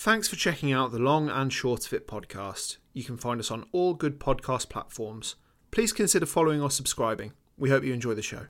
[0.00, 2.76] Thanks for checking out the Long and Short of It podcast.
[2.92, 5.34] You can find us on all good podcast platforms.
[5.72, 7.32] Please consider following or subscribing.
[7.56, 8.42] We hope you enjoy the show.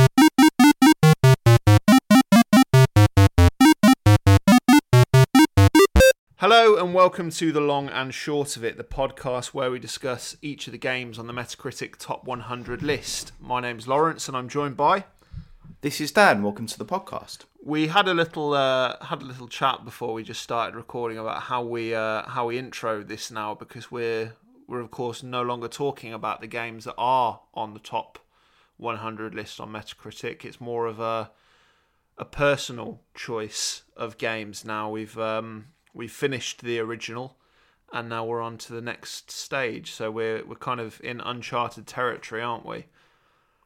[6.36, 10.36] Hello and welcome to the Long and Short of It, the podcast where we discuss
[10.42, 13.32] each of the games on the Metacritic Top 100 list.
[13.40, 15.04] My name's Lawrence and I'm joined by
[15.80, 16.42] This is Dan.
[16.42, 17.44] Welcome to the podcast.
[17.62, 21.42] we had a little uh, had a little chat before we just started recording about
[21.42, 24.32] how we uh, how we intro this now because we're
[24.66, 28.18] we're of course no longer talking about the games that are on the top
[28.78, 30.44] 100 list on Metacritic.
[30.44, 31.30] It's more of a
[32.16, 34.90] a personal choice of games now.
[34.90, 37.36] We've um, we've finished the original
[37.92, 39.92] and now we're on to the next stage.
[39.92, 42.86] So we're we're kind of in uncharted territory, aren't we?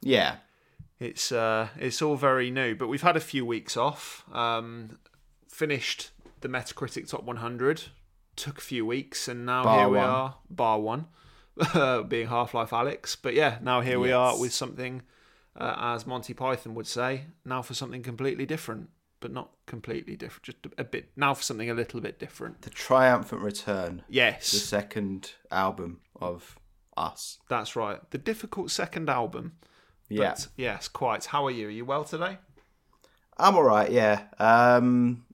[0.03, 0.35] Yeah.
[0.99, 4.23] It's uh, it's all very new, but we've had a few weeks off.
[4.33, 4.99] Um,
[5.47, 6.11] finished
[6.41, 7.83] the Metacritic Top 100,
[8.35, 10.09] took a few weeks, and now Bar here we one.
[10.09, 11.05] are, bar one,
[12.07, 13.17] being Half Life Alyx.
[13.21, 15.01] But yeah, now here we are with something,
[15.57, 20.43] uh, as Monty Python would say, now for something completely different, but not completely different,
[20.43, 21.09] just a bit.
[21.15, 22.61] Now for something a little bit different.
[22.61, 24.03] The Triumphant Return.
[24.09, 24.51] Yes.
[24.51, 26.57] The second album of
[26.95, 27.39] us.
[27.49, 27.99] that's right.
[28.11, 29.53] The difficult second album.
[30.13, 30.29] Yeah.
[30.29, 31.25] But yes, quite.
[31.25, 31.67] How are you?
[31.67, 32.37] Are you well today?
[33.37, 34.23] I'm alright, yeah.
[34.39, 35.25] Um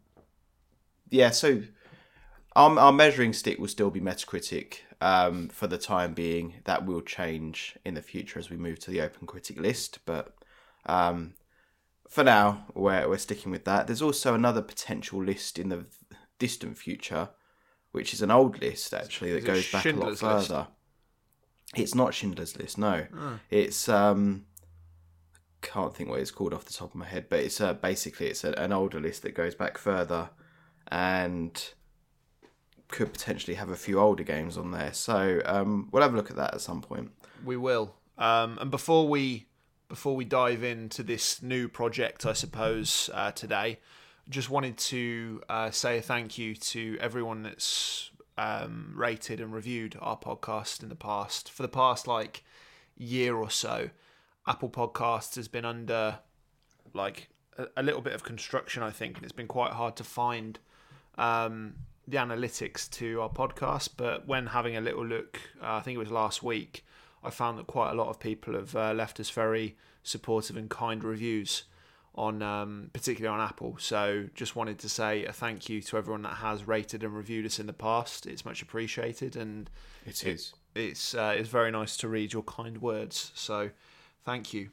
[1.09, 1.63] Yeah, so
[2.55, 6.55] our, our measuring stick will still be Metacritic um, for the time being.
[6.65, 10.35] That will change in the future as we move to the Open Critic list, but
[10.85, 11.35] um,
[12.09, 13.87] for now, we're, we're sticking with that.
[13.87, 15.85] There's also another potential list in the
[16.39, 17.29] distant future,
[17.91, 20.47] which is an old list actually that goes back a lot Schindler's List?
[20.47, 20.67] further.
[21.75, 23.05] It's not Schindler's List, no.
[23.15, 23.39] Oh.
[23.51, 24.45] It's um,
[25.61, 28.27] can't think what it's called off the top of my head, but it's uh, basically
[28.27, 30.29] it's a, an older list that goes back further,
[30.91, 31.73] and
[32.87, 34.93] could potentially have a few older games on there.
[34.93, 37.11] So um, we'll have a look at that at some point.
[37.45, 37.95] We will.
[38.17, 39.45] Um, and before we
[39.87, 43.79] before we dive into this new project, I suppose uh, today,
[44.29, 49.97] just wanted to uh, say a thank you to everyone that's um, rated and reviewed
[49.99, 51.51] our podcast in the past.
[51.51, 52.43] For the past like
[52.95, 53.89] year or so,
[54.47, 56.19] Apple Podcasts has been under
[56.93, 60.03] like a, a little bit of construction, I think, and it's been quite hard to
[60.03, 60.59] find
[61.17, 61.75] um,
[62.07, 63.89] the analytics to our podcast.
[63.97, 66.85] But when having a little look, uh, I think it was last week,
[67.23, 70.69] I found that quite a lot of people have uh, left us very supportive and
[70.69, 71.63] kind reviews
[72.15, 73.75] on, um, particularly on Apple.
[73.77, 77.45] So just wanted to say a thank you to everyone that has rated and reviewed
[77.45, 78.25] us in the past.
[78.25, 79.69] It's much appreciated, and
[80.05, 80.53] It is.
[80.75, 83.31] it's uh, it's very nice to read your kind words.
[83.35, 83.69] So
[84.25, 84.69] thank you.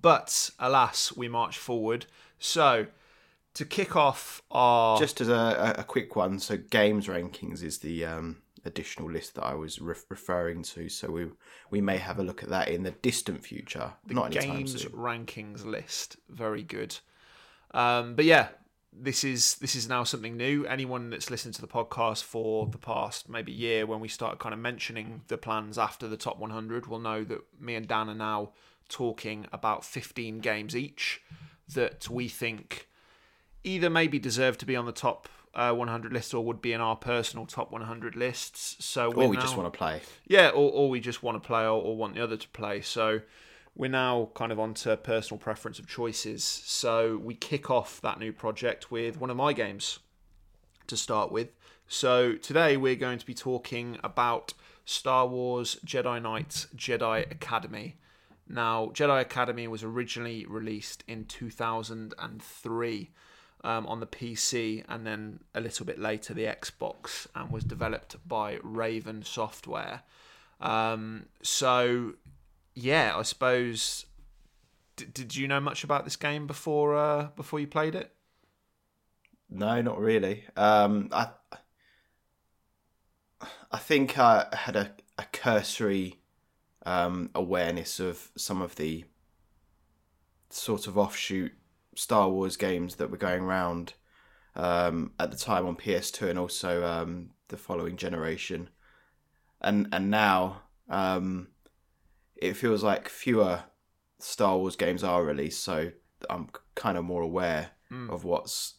[0.00, 2.06] But alas, we march forward.
[2.38, 2.86] So
[3.54, 8.04] to kick off our Just as a, a, quick one, so games rankings is the
[8.04, 8.36] um,
[8.66, 10.88] additional list that I was re- referring to.
[10.90, 11.26] So we
[11.70, 15.64] we may have a look at that in the distant future, not anytime games rankings
[15.64, 16.16] list.
[16.28, 16.98] Very good.
[17.72, 18.48] Um, but yeah,
[18.98, 20.64] this is this is now something new.
[20.66, 24.52] Anyone that's listened to the podcast for the past maybe year, when we started kind
[24.54, 28.14] of mentioning the plans after the top 100, will know that me and Dan are
[28.14, 28.50] now
[28.88, 31.20] talking about 15 games each
[31.74, 32.88] that we think
[33.64, 36.80] either maybe deserve to be on the top uh, 100 list or would be in
[36.80, 38.76] our personal top 100 lists.
[38.84, 40.00] So Or we now- just want to play.
[40.26, 42.80] yeah, or, or we just want to play or, or want the other to play.
[42.82, 43.20] So
[43.76, 46.42] we're now kind of onto personal preference of choices.
[46.42, 49.98] So we kick off that new project with one of my games
[50.86, 51.48] to start with.
[51.86, 54.54] So today we're going to be talking about
[54.86, 57.96] Star Wars Jedi Knight Jedi Academy.
[58.48, 63.10] Now, Jedi Academy was originally released in 2003
[63.64, 68.16] um, on the PC and then a little bit later the Xbox and was developed
[68.26, 70.02] by Raven Software.
[70.60, 72.14] Um, so,
[72.76, 74.06] yeah, I suppose.
[74.96, 78.12] D- did you know much about this game before uh, before you played it?
[79.50, 80.44] No, not really.
[80.56, 81.30] Um, I
[83.72, 86.20] I think I had a, a cursory
[86.84, 89.04] um, awareness of some of the
[90.50, 91.52] sort of offshoot
[91.94, 93.94] Star Wars games that were going around
[94.54, 98.68] um, at the time on PS2 and also um, the following generation,
[99.62, 101.48] and and now um,
[102.36, 103.64] it feels like fewer
[104.18, 105.90] Star Wars games are released, so
[106.30, 108.10] I'm kind of more aware Mm.
[108.10, 108.74] of what's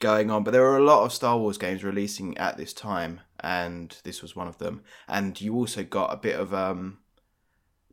[0.00, 0.44] going on.
[0.44, 4.20] But there are a lot of Star Wars games releasing at this time, and this
[4.20, 4.82] was one of them.
[5.08, 6.98] And you also got a bit of um,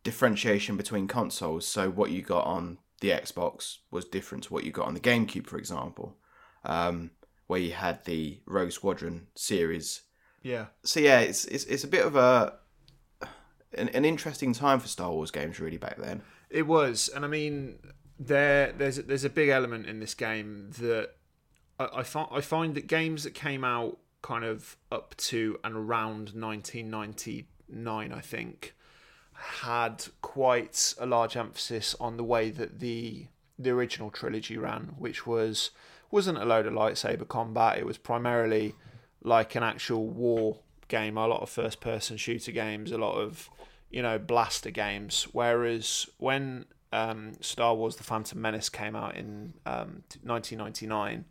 [0.04, 1.68] differentiation between consoles.
[1.68, 5.00] So what you got on the Xbox was different to what you got on the
[5.00, 6.18] GameCube, for example.
[6.66, 7.12] Um,
[7.46, 10.02] where you had the Rogue Squadron series.
[10.44, 10.66] Yeah.
[10.84, 12.56] So yeah, it's it's, it's a bit of a
[13.77, 16.21] an, an interesting time for Star Wars games really back then.
[16.50, 17.79] It was, and I mean,
[18.19, 21.12] there there's there's a big element in this game that
[21.79, 25.75] I, I find I find that games that came out kind of up to and
[25.75, 28.75] around 1999, I think,
[29.33, 33.27] had quite a large emphasis on the way that the
[33.59, 35.71] the original trilogy ran, which was
[36.09, 37.77] wasn't a load of lightsaber combat.
[37.77, 38.75] It was primarily
[39.21, 41.18] like an actual war game.
[41.18, 43.50] A lot of first person shooter games, a lot of
[43.89, 45.28] you know blaster games.
[45.31, 51.25] Whereas when um, Star Wars: The Phantom Menace came out in um, 1999,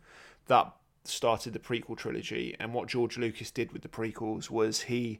[0.47, 0.73] that
[1.03, 2.55] started the prequel trilogy.
[2.59, 5.19] And what George Lucas did with the prequels was he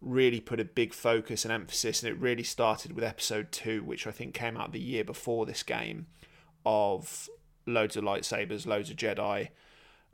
[0.00, 4.06] really put a big focus and emphasis, and it really started with Episode Two, which
[4.06, 6.06] I think came out the year before this game,
[6.64, 7.28] of
[7.66, 9.48] loads of lightsabers, loads of Jedi,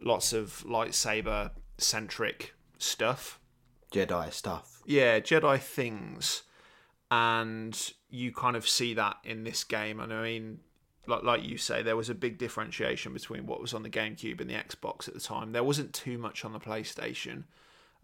[0.01, 3.41] lots of lightsaber centric stuff.
[3.93, 4.83] Jedi stuff.
[4.87, 6.43] Yeah, Jedi things.
[7.11, 9.99] And you kind of see that in this game.
[10.01, 10.61] And I mean,
[11.07, 14.41] like, like you say, there was a big differentiation between what was on the GameCube
[14.41, 15.53] and the Xbox at the time.
[15.53, 17.45] There wasn't too much on the PlayStation.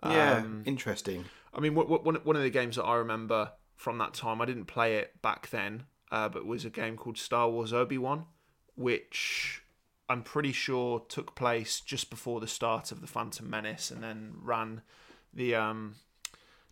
[0.02, 1.26] Yeah, Um, interesting.
[1.52, 4.66] I mean, one one of the games that I remember from that time, I didn't
[4.66, 8.24] play it back then, uh, but was a game called Star Wars Obi Wan,
[8.74, 9.62] which
[10.08, 14.34] I'm pretty sure took place just before the start of the Phantom Menace, and then
[14.40, 14.82] ran
[15.32, 15.96] the um,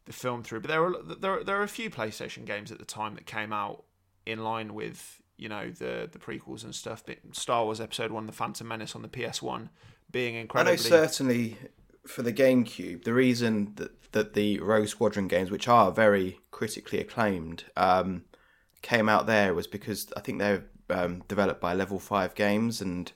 [0.05, 0.61] the film through.
[0.61, 3.53] But there were there there are a few PlayStation games at the time that came
[3.53, 3.85] out
[4.27, 7.03] in line with you know the the prequels and stuff.
[7.05, 9.71] But Star Wars Episode One, The Phantom Menace on the PS One,
[10.11, 11.59] being I know certainly
[12.07, 17.01] for the GameCube, the reason that, that the Rogue Squadron games, which are very critically
[17.01, 18.25] acclaimed, um,
[18.83, 23.13] came out there was because I think they're um, developed by Level 5 Games and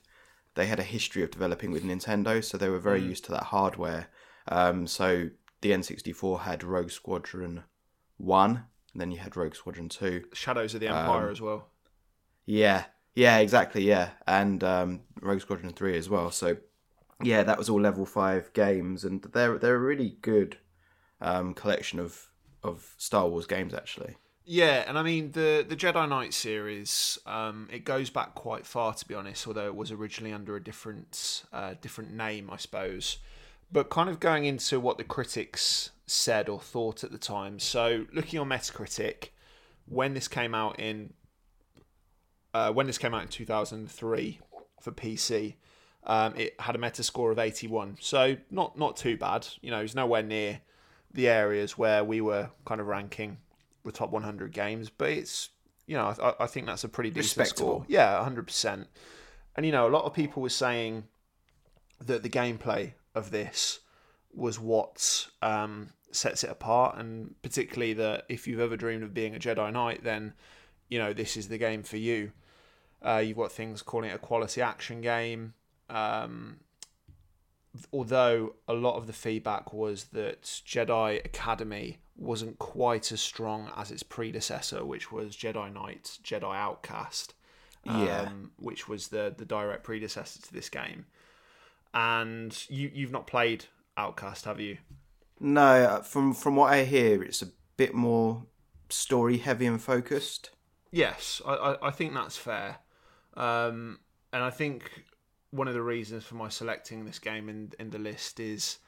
[0.55, 3.43] they had a history of developing with Nintendo, so they were very used to that
[3.43, 4.07] hardware.
[4.47, 5.29] Um, so
[5.61, 7.63] the N64 had Rogue Squadron
[8.17, 10.25] 1, and then you had Rogue Squadron 2.
[10.33, 11.69] Shadows of the Um, Empire as well.
[12.45, 16.31] Yeah, yeah, exactly, yeah, and um, Rogue Squadron three as well.
[16.31, 16.57] So,
[17.21, 20.57] yeah, that was all level five games, and they're they're a really good
[21.19, 22.29] um, collection of
[22.63, 24.15] of Star Wars games actually.
[24.45, 27.19] Yeah, and I mean the the Jedi Knight series.
[27.25, 29.45] Um, it goes back quite far, to be honest.
[29.45, 33.17] Although it was originally under a different uh, different name, I suppose.
[33.71, 37.59] But kind of going into what the critics said or thought at the time.
[37.59, 39.29] So looking on Metacritic,
[39.85, 41.13] when this came out in
[42.53, 44.39] uh, when this came out in two thousand three
[44.81, 45.55] for PC,
[46.05, 47.97] um, it had a Metascore of eighty one.
[47.99, 49.47] So not not too bad.
[49.61, 50.61] You know, it's nowhere near
[51.13, 53.37] the areas where we were kind of ranking
[53.83, 55.49] the top 100 games, but it's
[55.85, 57.85] you know I, I think that's a pretty decent score.
[57.87, 58.45] Yeah, 100.
[58.45, 58.87] percent
[59.55, 61.05] And you know a lot of people were saying
[62.05, 63.79] that the gameplay of this
[64.33, 69.35] was what um, sets it apart, and particularly that if you've ever dreamed of being
[69.35, 70.33] a Jedi Knight, then
[70.89, 72.31] you know this is the game for you.
[73.05, 75.53] Uh, you've got things calling it a quality action game.
[75.89, 76.57] Um,
[77.93, 83.91] although a lot of the feedback was that Jedi Academy wasn't quite as strong as
[83.91, 87.35] its predecessor, which was Jedi Knight, Jedi Outcast,
[87.85, 88.29] um, Yeah.
[88.57, 91.05] which was the the direct predecessor to this game.
[91.93, 93.65] And you you've not played
[93.97, 94.77] Outcast, have you?
[95.39, 98.43] No, uh, from from what I hear, it's a bit more
[98.89, 100.51] story heavy and focused.
[100.91, 102.77] Yes, I, I, I think that's fair.
[103.35, 103.99] Um,
[104.33, 105.03] and I think
[105.51, 108.79] one of the reasons for my selecting this game in, in the list is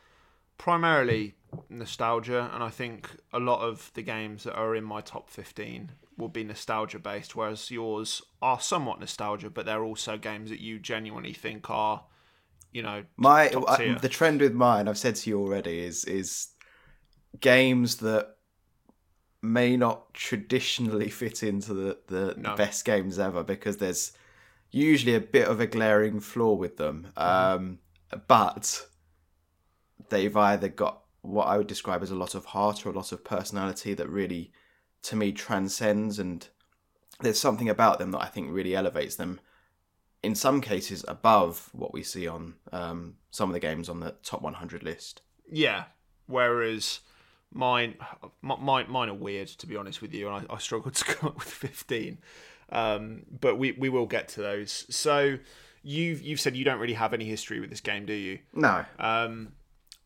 [0.57, 1.35] primarily
[1.69, 2.49] nostalgia.
[2.53, 6.27] And I think a lot of the games that are in my top 15 will
[6.27, 11.33] be nostalgia based, whereas yours are somewhat nostalgia, but they're also games that you genuinely
[11.33, 12.03] think are,
[12.71, 16.49] you know, My I- the trend with mine, I've said to you already, is is
[17.39, 18.35] games that
[19.41, 22.51] may not traditionally fit into the, the, No.
[22.51, 24.11] the best games ever because there's
[24.71, 27.07] usually a bit of a glaring flaw with them.
[27.15, 27.79] Um,
[28.27, 28.85] but
[30.09, 33.11] they've either got what I would describe as a lot of heart or a lot
[33.11, 34.51] of personality that really,
[35.03, 36.47] to me, transcends and
[37.21, 39.39] there's something about them that I think really elevates them
[40.23, 44.15] in some cases above what we see on um, some of the games on the
[44.23, 45.21] top 100 list.
[45.51, 45.85] Yeah.
[46.27, 46.99] Whereas
[47.53, 47.95] mine,
[48.41, 51.05] mi- mine, mine are weird to be honest with you, and I, I struggled to
[51.05, 52.19] come up with fifteen.
[52.71, 54.85] Um, but we we will get to those.
[54.95, 55.37] So
[55.81, 58.39] you've you've said you don't really have any history with this game, do you?
[58.53, 59.53] No, Um,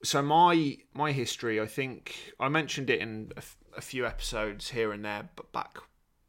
[0.02, 4.70] so my my history, I think I mentioned it in a, f- a few episodes
[4.70, 5.78] here and there, but back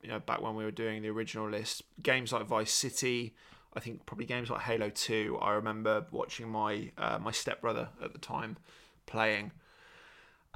[0.03, 3.37] you know back when we were doing the original list, games like Vice City,
[3.77, 5.39] I think probably games like Halo Two.
[5.41, 8.57] I remember watching my uh, my stepbrother at the time
[9.07, 9.53] playing,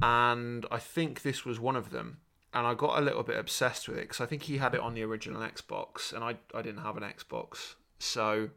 [0.02, 2.18] and I think this was one of them.
[2.54, 4.80] And I got a little bit obsessed with it because I think he had it
[4.80, 8.50] on the original Xbox, and I I didn't have an Xbox, so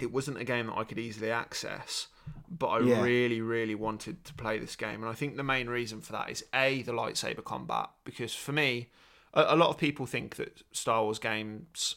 [0.00, 2.08] it wasn't a game that I could easily access.
[2.50, 3.02] But I Yeah.
[3.02, 6.28] really, really wanted to play this game, and I think the main reason for that
[6.30, 8.90] is a the lightsaber combat because for me,
[9.32, 11.96] a, a lot of people think that Star Wars games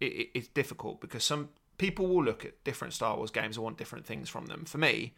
[0.00, 3.64] it, it, it's difficult because some people will look at different Star Wars games and
[3.64, 4.64] want different things from them.
[4.64, 5.14] For me,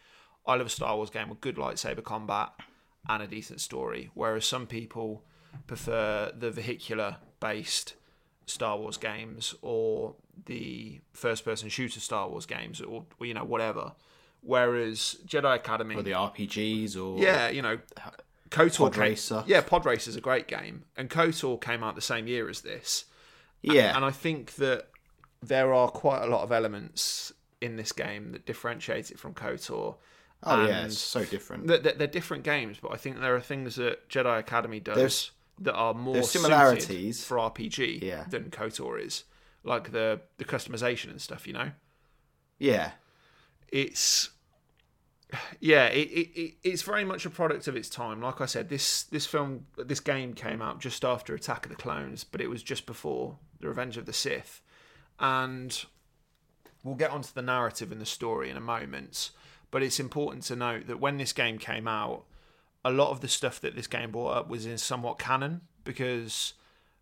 [0.46, 2.52] I love a Star Wars game with good lightsaber combat
[3.08, 5.22] and a decent story, whereas some people
[5.66, 7.94] prefer the vehicular based
[8.46, 10.14] Star Wars games or
[10.46, 13.92] the first person shooter Star Wars games or, or you know whatever.
[14.40, 17.78] Whereas Jedi Academy or the RPGs or yeah, you know,
[18.50, 19.44] KOTOR Pod came- Racer.
[19.46, 22.60] Yeah, Pod Racer is a great game, and KOTOR came out the same year as
[22.62, 23.04] this.
[23.62, 24.88] Yeah, And I think that
[25.42, 29.96] there are quite a lot of elements in this game that differentiate it from KOTOR.
[30.44, 31.66] oh yeah, it's so different.
[31.66, 34.96] They're, they're, they're different games, but I think there are things that Jedi Academy does
[34.96, 37.24] There's- that are more similarities.
[37.24, 38.24] for RPG Yeah.
[38.30, 39.24] than KOTOR is,
[39.64, 41.46] like the the customization and stuff.
[41.48, 41.70] You know,
[42.60, 42.92] yeah,
[43.72, 44.30] it's
[45.60, 48.20] yeah, it, it, it it's very much a product of its time.
[48.20, 51.76] Like I said, this this film, this game came out just after Attack of the
[51.76, 54.60] Clones, but it was just before the Revenge of the Sith,
[55.18, 55.84] and
[56.84, 59.30] we'll get onto the narrative and the story in a moment.
[59.70, 62.24] But it's important to note that when this game came out,
[62.84, 66.54] a lot of the stuff that this game brought up was in somewhat canon because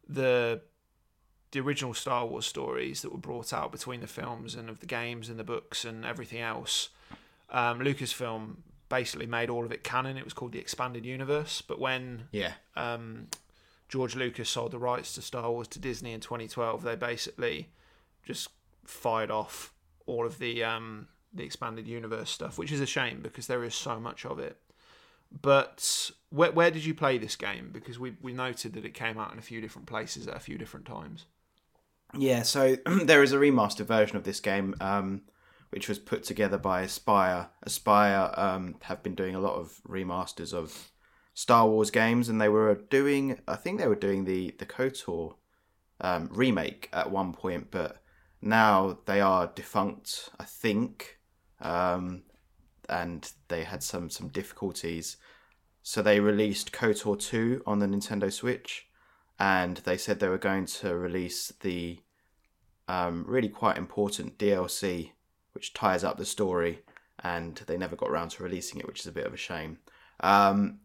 [0.08, 0.62] the
[1.52, 4.86] the original Star Wars stories that were brought out between the films and of the
[4.86, 6.88] games and the books and everything else,
[7.50, 8.56] um, Lucasfilm
[8.88, 10.16] basically made all of it canon.
[10.16, 11.62] It was called the Expanded Universe.
[11.62, 13.28] But when yeah, um,
[13.88, 17.68] George Lucas sold the rights to Star Wars to Disney in 2012, they basically
[18.24, 18.48] just
[18.84, 19.72] fired off
[20.06, 23.74] all of the um, the expanded universe stuff, which is a shame because there is
[23.74, 24.58] so much of it.
[25.42, 27.70] But where, where did you play this game?
[27.72, 30.40] Because we we noted that it came out in a few different places at a
[30.40, 31.26] few different times.
[32.16, 32.42] yeah.
[32.42, 35.22] So there is a remastered version of this game, um,
[35.70, 37.48] which was put together by Aspyr.
[37.66, 40.90] Aspyr um, have been doing a lot of remasters of
[41.34, 45.34] Star Wars games, and they were doing, I think they were doing the the KOTOR
[46.00, 48.02] um, remake at one point, but
[48.40, 51.18] now they are defunct, I think,
[51.60, 52.22] um,
[52.88, 55.16] and they had some some difficulties.
[55.82, 58.86] So they released KOTOR two on the Nintendo Switch,
[59.38, 62.00] and they said they were going to release the
[62.88, 65.12] um, really quite important DLC,
[65.56, 66.82] which ties up the story,
[67.24, 69.78] and they never got around to releasing it, which is a bit of a shame.
[70.20, 70.80] Um,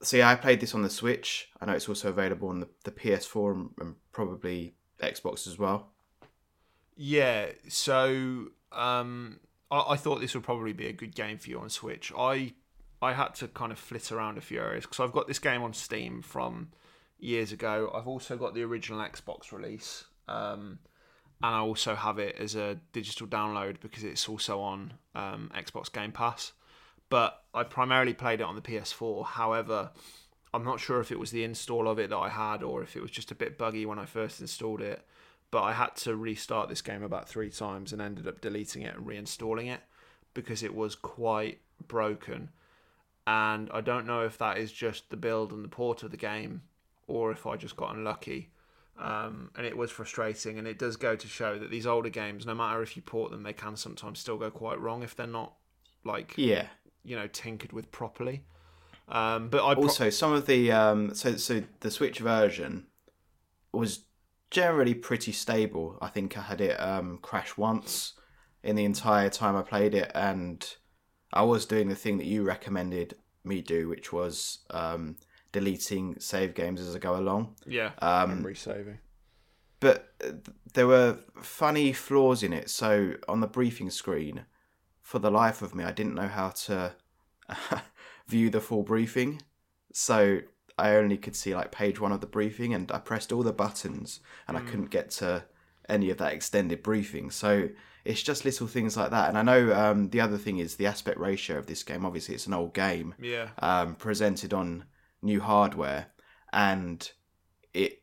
[0.00, 1.50] so yeah, I played this on the Switch.
[1.60, 5.88] I know it's also available on the, the PS4 and, and probably Xbox as well.
[6.96, 9.40] Yeah, so um,
[9.70, 12.12] I, I thought this would probably be a good game for you on Switch.
[12.16, 12.54] I
[13.02, 15.62] I had to kind of flit around a few areas because I've got this game
[15.62, 16.68] on Steam from
[17.18, 17.90] years ago.
[17.94, 20.78] I've also got the original Xbox release, um,
[21.42, 25.92] and I also have it as a digital download because it's also on um, Xbox
[25.92, 26.52] Game Pass.
[27.10, 29.26] But I primarily played it on the PS4.
[29.26, 29.90] However,
[30.54, 32.96] I'm not sure if it was the install of it that I had or if
[32.96, 35.04] it was just a bit buggy when I first installed it
[35.54, 38.96] but I had to restart this game about three times and ended up deleting it
[38.96, 39.82] and reinstalling it
[40.34, 42.50] because it was quite broken.
[43.24, 46.16] And I don't know if that is just the build and the port of the
[46.16, 46.62] game
[47.06, 48.50] or if I just got unlucky.
[48.98, 50.58] Um, and it was frustrating.
[50.58, 53.30] And it does go to show that these older games, no matter if you port
[53.32, 55.54] them, they can sometimes still go quite wrong if they're not
[56.04, 56.68] like Yeah.
[57.02, 58.44] you know tinkered with properly.
[59.08, 62.86] Um, but I pro- Also, some of the um, so so the Switch version
[63.72, 64.04] was
[64.50, 65.98] generally pretty stable.
[66.00, 68.14] I think I had it um, crash once
[68.62, 70.66] in the entire time I played it, and
[71.32, 75.16] I was doing the thing that you recommended me do, which was um,
[75.58, 77.42] deleting save games as I go along.
[77.78, 78.98] yeah, Um, memory saving.
[79.80, 80.32] but uh,
[80.74, 82.68] there were funny flaws in it.
[82.70, 84.44] So on the briefing screen,
[85.00, 86.92] for the life of me, I didn't know how to
[88.26, 89.40] view the full briefing.
[89.92, 90.40] So
[90.78, 93.52] I only could see like page one of the briefing, and I pressed all the
[93.52, 95.44] buttons, and I couldn't get to
[95.88, 97.30] any of that extended briefing.
[97.30, 97.68] So
[98.04, 99.28] it's just little things like that.
[99.28, 102.04] And I know um, the other thing is the aspect ratio of this game.
[102.04, 104.84] Obviously, it's an old game Yeah, um, presented on
[105.24, 106.06] new hardware,
[106.52, 107.10] and
[107.72, 108.02] it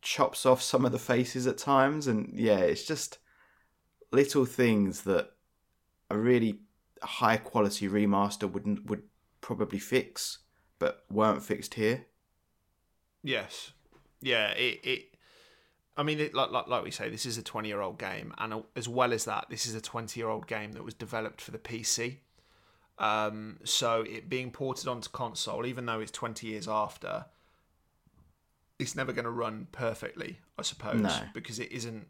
[0.00, 2.06] chops off some of the faces at times.
[2.06, 3.18] And yeah, it's just
[4.10, 5.30] little things that
[6.10, 6.60] a really
[7.02, 9.02] high quality remaster wouldn't would
[9.40, 10.38] probably fix,
[10.78, 12.06] but weren't fixed here.
[13.22, 13.72] Yes.
[14.20, 15.12] Yeah, it, it
[15.96, 18.88] I mean, it, like, like like we say, this is a twenty-year-old game, and as
[18.88, 22.18] well as that, this is a twenty-year-old game that was developed for the PC.
[23.02, 27.26] Um, so it being ported onto console, even though it's twenty years after,
[28.78, 31.20] it's never going to run perfectly, I suppose, No.
[31.34, 32.06] because it isn't.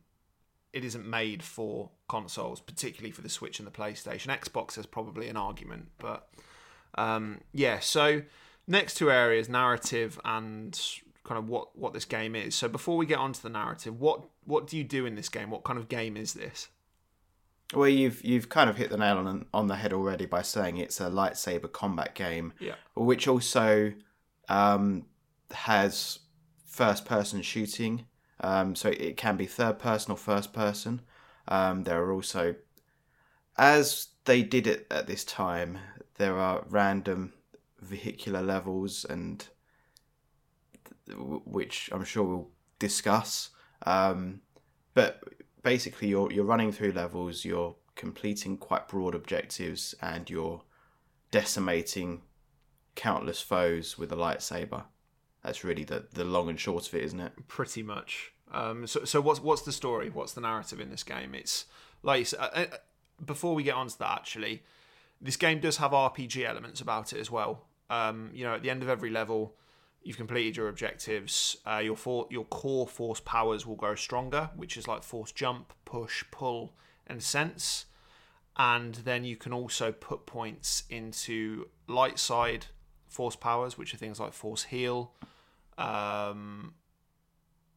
[0.73, 4.29] It isn't made for consoles, particularly for the Switch and the PlayStation.
[4.29, 6.29] Xbox has probably an argument, but
[6.97, 7.79] um, yeah.
[7.81, 8.23] So
[8.67, 10.79] next two areas, narrative and
[11.25, 12.55] kind of what what this game is.
[12.55, 15.51] So before we get onto the narrative, what what do you do in this game?
[15.51, 16.69] What kind of game is this?
[17.73, 20.77] Well, you've you've kind of hit the nail on on the head already by saying
[20.77, 22.75] it's a lightsaber combat game, Yeah.
[22.95, 23.93] which also
[24.49, 25.07] um,
[25.53, 26.21] has
[26.67, 28.07] first person shooting.
[28.41, 31.03] Um, so it can be third person or first person.
[31.49, 32.57] Um, there are also,
[33.57, 35.79] as they did it at this time,
[36.17, 37.35] there are random
[37.81, 39.47] vehicular levels and
[41.17, 43.51] which I'm sure we'll discuss.
[43.87, 44.41] Um,
[44.95, 45.23] but
[45.63, 50.63] basically, you're you're running through levels, you're completing quite broad objectives, and you're
[51.31, 52.23] decimating
[52.95, 54.85] countless foes with a lightsaber.
[55.43, 57.49] That's really the the long and short of it, isn't it?
[57.49, 58.33] Pretty much.
[58.53, 60.11] Um, so so what's what's the story?
[60.11, 61.35] What's the narrative in this game?
[61.35, 61.67] It's
[62.03, 62.67] like uh, uh,
[63.25, 64.63] before we get onto that, actually,
[65.21, 67.67] this game does have RPG elements about it as well.
[67.91, 69.57] Um, you know, at the end of every level,
[70.05, 71.57] you've completed your objectives.
[71.67, 75.73] Uh, your for, your core force powers will grow stronger, which is like force jump,
[75.85, 76.73] push, pull,
[77.07, 77.87] and sense.
[78.57, 82.67] And then you can also put points into light side
[83.09, 85.13] force powers, which are things like force heal.
[85.79, 86.75] Um,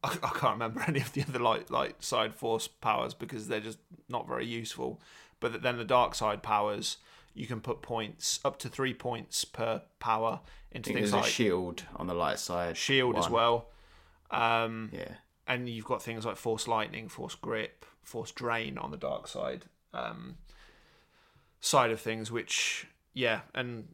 [0.03, 3.59] I, I can't remember any of the other light light side force powers because they're
[3.59, 3.79] just
[4.09, 5.01] not very useful.
[5.39, 6.97] But then the dark side powers,
[7.35, 10.39] you can put points up to three points per power
[10.71, 12.75] into things like a shield on the light side.
[12.77, 13.67] shield as well.
[14.31, 15.15] Um, Yeah.
[15.47, 19.65] and you've got things like force lightning, force grip, force drain on the dark side
[19.93, 20.37] um,
[21.59, 23.87] side of things, which yeah, and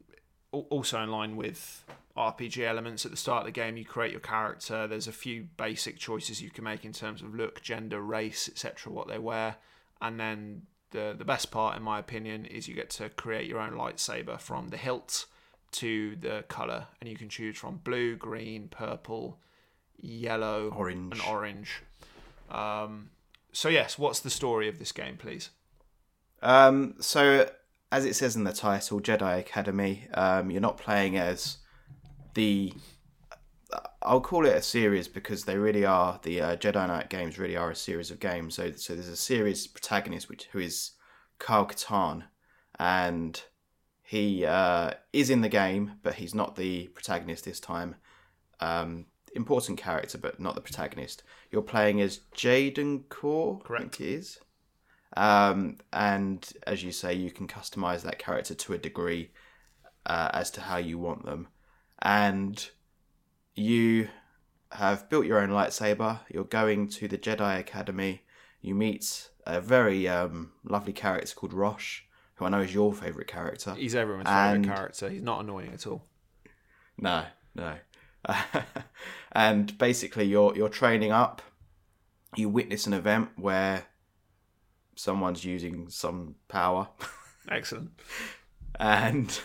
[0.51, 1.83] also in line with
[2.17, 4.87] RPG elements at the start of the game, you create your character.
[4.87, 8.91] There's a few basic choices you can make in terms of look, gender, race, etc.,
[8.91, 9.55] what they wear,
[10.01, 13.59] and then the the best part, in my opinion, is you get to create your
[13.59, 15.25] own lightsaber from the hilt
[15.73, 19.39] to the color, and you can choose from blue, green, purple,
[19.97, 21.13] yellow, Orange.
[21.13, 21.81] and orange.
[22.49, 23.09] Um,
[23.53, 25.49] so yes, what's the story of this game, please?
[26.41, 27.49] Um, so,
[27.91, 31.57] as it says in the title, Jedi Academy, um, you're not playing as
[32.33, 32.73] the.
[34.01, 37.37] I'll call it a series because they really are the uh, Jedi Knight games.
[37.37, 38.55] Really are a series of games.
[38.55, 40.91] So, so there's a series protagonist which who is
[41.39, 42.23] Kyle Katarn,
[42.79, 43.41] and
[44.03, 47.95] he uh, is in the game, but he's not the protagonist this time.
[48.59, 49.05] Um,
[49.35, 51.23] important character, but not the protagonist.
[51.51, 54.01] You're playing as Jaden Korr, Correct.
[54.01, 54.39] is.
[55.17, 59.31] Um, and as you say, you can customize that character to a degree
[60.05, 61.47] uh, as to how you want them.
[62.01, 62.69] And
[63.55, 64.07] you
[64.71, 66.19] have built your own lightsaber.
[66.29, 68.21] You're going to the Jedi Academy.
[68.61, 72.01] You meet a very um, lovely character called Rosh,
[72.35, 73.73] who I know is your favorite character.
[73.75, 75.09] He's everyone's And- favorite character.
[75.09, 76.05] He's not annoying at all.
[76.97, 77.75] No, no.
[79.31, 81.41] and basically, you're you're training up.
[82.35, 83.85] You witness an event where
[84.95, 86.87] someone's using some power,
[87.49, 87.89] Excellent.
[88.79, 89.39] and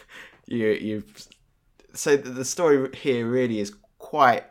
[0.46, 1.04] you you.
[1.94, 3.72] So the the story here really is
[4.10, 4.44] quite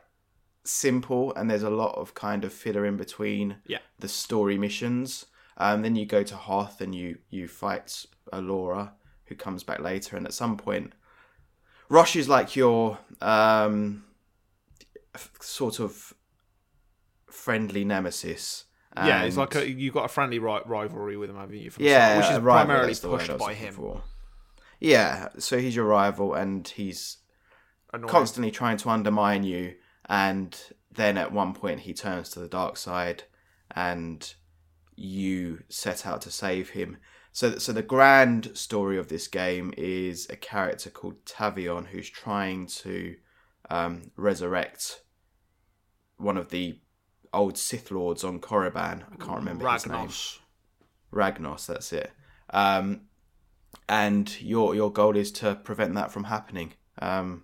[0.63, 3.79] simple, and there's a lot of kind of filler in between Yeah.
[3.99, 5.25] the story missions.
[5.57, 8.93] Um, then you go to Hoth and you you fight Alora,
[9.27, 10.91] who comes back later, and at some point,
[11.89, 14.03] Rosh is like your um,
[15.13, 16.13] f- sort of
[17.29, 18.65] friendly nemesis.
[18.97, 21.69] yeah, it's like a, you've got a friendly ri- rivalry with him, haven't you?
[21.69, 23.73] From yeah, start, which is rival, primarily that's the word I pushed by him.
[23.73, 24.03] for.
[24.79, 27.17] Yeah, so he's your rival, and he's
[27.95, 28.09] Annoying.
[28.09, 29.75] constantly trying to undermine you
[30.07, 30.59] and
[30.91, 33.23] then at one point he turns to the dark side
[33.75, 34.35] and
[34.95, 36.97] you set out to save him
[37.31, 42.67] so so the grand story of this game is a character called Tavion who's trying
[42.67, 43.15] to
[43.69, 45.01] um, resurrect
[46.17, 46.79] one of the
[47.33, 50.39] old Sith lords on Korriban I can't remember his name Ragnos.
[51.15, 52.11] Ragnos, that's it.
[52.51, 53.01] Um,
[53.87, 56.73] and your your goal is to prevent that from happening.
[56.99, 57.43] Um,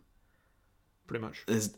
[1.11, 1.43] Pretty much.
[1.45, 1.71] there's,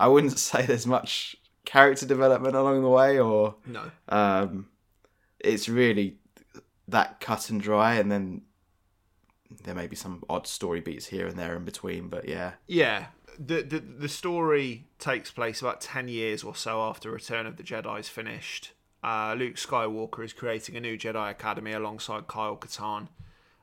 [0.00, 3.90] I wouldn't say there's much character development along the way, or No.
[4.08, 4.66] um,
[5.38, 6.16] it's really
[6.88, 8.42] that cut and dry, and then
[9.62, 13.06] there may be some odd story beats here and there in between, but yeah, Yeah,
[13.38, 17.62] the, the the story takes place about ten years or so after Return of the
[17.62, 18.72] Jedi is finished.
[19.04, 23.06] Uh, Luke Skywalker is creating a new Jedi Academy alongside Kyle Katarn,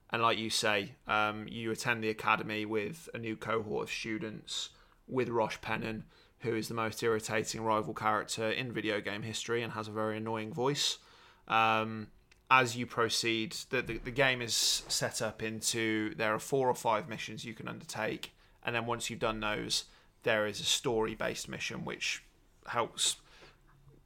[0.10, 4.70] and like you say, um, you attend the academy with a new cohort of students
[5.08, 6.04] with Rosh Penin,
[6.40, 10.18] who is the most irritating rival character in video game history and has a very
[10.18, 10.98] annoying voice.
[11.48, 12.08] Um,
[12.50, 16.76] as you proceed, the, the, the game is set up into there are four or
[16.76, 19.86] five missions you can undertake, and then once you've done those,
[20.24, 22.24] there is a story based mission which
[22.68, 23.18] helps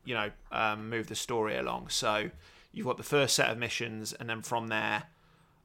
[0.06, 1.90] you know um, move the story along.
[1.90, 2.32] So
[2.72, 5.04] you've got the first set of missions, and then from there,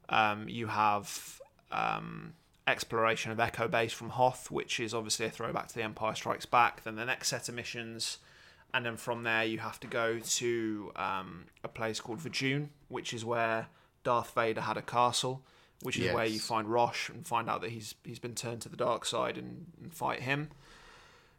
[0.09, 2.33] um, you have um,
[2.67, 6.45] exploration of Echo Base from Hoth, which is obviously a throwback to the Empire Strikes
[6.45, 6.83] Back.
[6.83, 8.17] Then the next set of missions,
[8.73, 13.13] and then from there you have to go to um, a place called Vjun, which
[13.13, 13.67] is where
[14.03, 15.43] Darth Vader had a castle,
[15.81, 18.69] which is where you find Rosh and find out that he's he's been turned to
[18.69, 20.49] the dark side and, and fight him.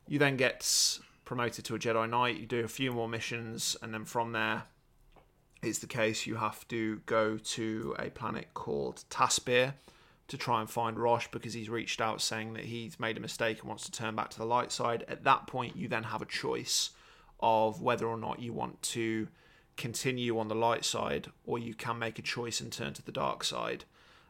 [0.06, 2.38] You then get promoted to a Jedi Knight.
[2.38, 4.62] You do a few more missions, and then from there,
[5.62, 9.74] it's the case you have to go to a planet called Taspir
[10.28, 13.60] to try and find Rosh because he's reached out saying that he's made a mistake
[13.60, 15.04] and wants to turn back to the light side.
[15.08, 16.90] At that point, you then have a choice
[17.40, 19.28] of whether or not you want to
[19.76, 23.12] continue on the light side or you can make a choice and turn to the
[23.12, 23.84] dark side.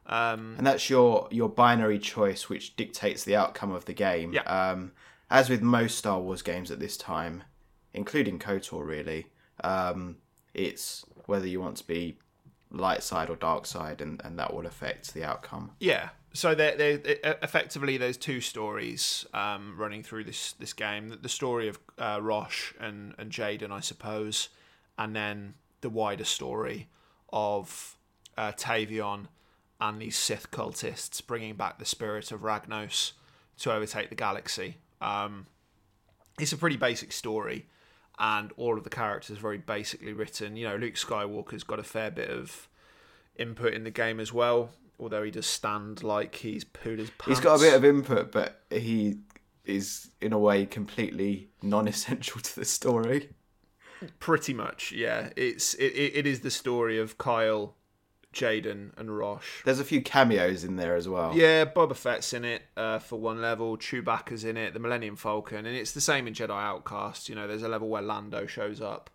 [0.06, 4.32] Um, and that's your your binary choice, which dictates the outcome of the game.
[4.32, 4.42] Yeah.
[4.42, 4.92] Um,
[5.30, 7.42] as with most Star Wars games at this time,
[7.92, 9.26] including KOTOR, really,
[9.62, 10.16] um,
[10.54, 12.18] it's whether you want to be
[12.70, 15.72] light side or dark side, and, and that will affect the outcome.
[15.80, 16.10] Yeah.
[16.34, 17.00] So there, there,
[17.42, 21.16] effectively, there's two stories um, running through this this game.
[21.20, 24.50] The story of uh, Rosh and and Jaden, I suppose,
[24.98, 26.88] and then the wider story
[27.32, 27.96] of
[28.36, 29.26] uh, Tavion
[29.80, 33.12] and these Sith cultists bringing back the spirit of Ragnos
[33.58, 34.76] to overtake the galaxy.
[35.00, 35.46] Um,
[36.38, 37.66] it's a pretty basic story,
[38.18, 40.56] and all of the characters very basically written.
[40.56, 42.68] You know, Luke Skywalker's got a fair bit of
[43.36, 47.26] input in the game as well, although he does stand like he's pooed his pants.
[47.26, 49.18] He's got a bit of input, but he
[49.64, 53.30] is in a way completely non-essential to the story.
[54.18, 55.30] pretty much, yeah.
[55.36, 57.76] It's it, it, it is the story of Kyle,
[58.38, 59.62] Jaden, and Rosh.
[59.64, 61.34] There's a few cameos in there as well.
[61.36, 63.76] Yeah, Boba Fett's in it uh, for one level.
[63.76, 64.74] Chewbacca's in it.
[64.74, 67.28] The Millennium Falcon, and it's the same in Jedi Outcast.
[67.28, 69.10] You know, there's a level where Lando shows up.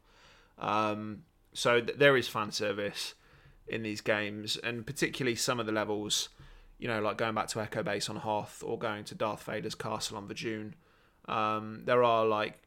[0.59, 3.13] Um, so th- there is fan service
[3.67, 6.29] in these games, and particularly some of the levels.
[6.77, 9.75] You know, like going back to Echo Base on Hoth or going to Darth Vader's
[9.75, 10.73] castle on Vjun.
[11.25, 12.59] Um, there are like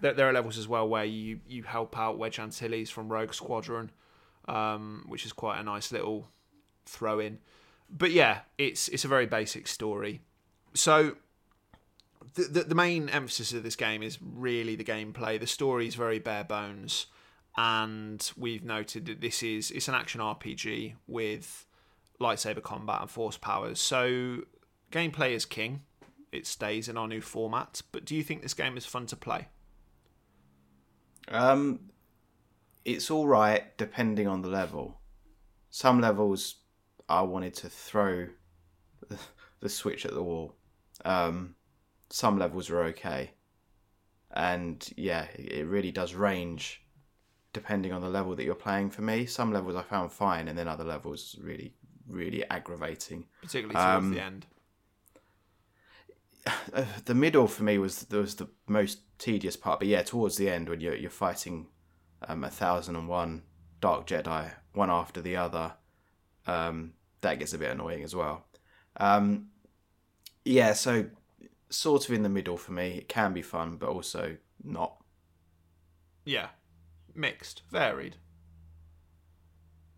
[0.00, 3.34] there, there are levels as well where you you help out Wedge Antilles from Rogue
[3.34, 3.90] Squadron,
[4.48, 6.28] um, which is quite a nice little
[6.86, 7.38] throw in
[7.90, 10.20] but yeah, it's it's a very basic story.
[10.74, 11.16] So
[12.34, 15.40] the, the the main emphasis of this game is really the gameplay.
[15.40, 17.06] The story is very bare bones,
[17.56, 21.66] and we've noted that this is it's an action RPG with
[22.20, 23.80] lightsaber combat and force powers.
[23.80, 24.42] So
[24.92, 25.82] gameplay is king.
[26.30, 27.80] It stays in our new format.
[27.90, 29.48] But do you think this game is fun to play?
[31.28, 31.80] Um,
[32.94, 35.00] it's all right depending on the level.
[35.70, 36.56] Some levels
[37.08, 38.28] I wanted to throw
[39.60, 40.54] the, switch at the wall.
[41.04, 41.54] Um,
[42.10, 43.32] some levels are okay,
[44.30, 46.82] and yeah, it really does range
[47.52, 48.90] depending on the level that you're playing.
[48.90, 51.74] For me, some levels I found fine, and then other levels really,
[52.08, 53.26] really aggravating.
[53.42, 54.46] Particularly towards Um, the end.
[57.04, 59.80] The middle for me was was the most tedious part.
[59.80, 61.66] But yeah, towards the end when you're you're fighting
[62.26, 63.42] um, a thousand and one
[63.80, 65.74] dark Jedi one after the other,
[66.46, 68.46] um, that gets a bit annoying as well.
[68.96, 69.48] Um,
[70.44, 71.06] yeah, so
[71.70, 72.98] sort of in the middle for me.
[72.98, 74.96] It can be fun, but also not.
[76.24, 76.48] Yeah,
[77.14, 78.16] mixed, varied.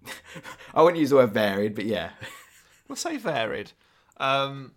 [0.74, 2.11] I wouldn't use the word varied, but yeah,
[2.90, 3.70] We'll say varied.
[4.16, 4.72] Um,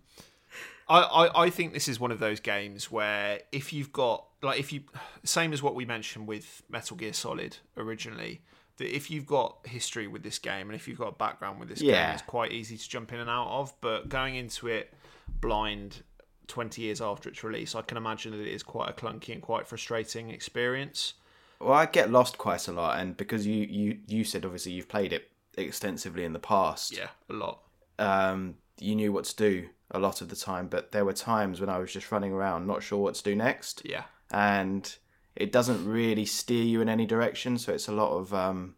[0.88, 4.58] I, I I think this is one of those games where if you've got like
[4.60, 4.82] if you
[5.24, 8.42] same as what we mentioned with Metal Gear Solid originally,
[8.76, 11.68] that if you've got history with this game and if you've got a background with
[11.68, 13.72] this game, it's quite easy to jump in and out of.
[13.80, 14.92] But going into it
[15.40, 16.02] blind.
[16.46, 19.40] 20 years after its release, I can imagine that it is quite a clunky and
[19.40, 21.14] quite frustrating experience.
[21.58, 24.86] Well, I get lost quite a lot, and because you you you said obviously you've
[24.86, 26.94] played it extensively in the past.
[26.94, 27.60] Yeah, a lot.
[27.98, 31.60] um, you knew what to do a lot of the time, but there were times
[31.60, 34.04] when I was just running around, not sure what to do next, Yeah.
[34.30, 34.94] and
[35.36, 37.56] it doesn't really steer you in any direction.
[37.58, 38.34] So it's a lot of.
[38.34, 38.74] Um,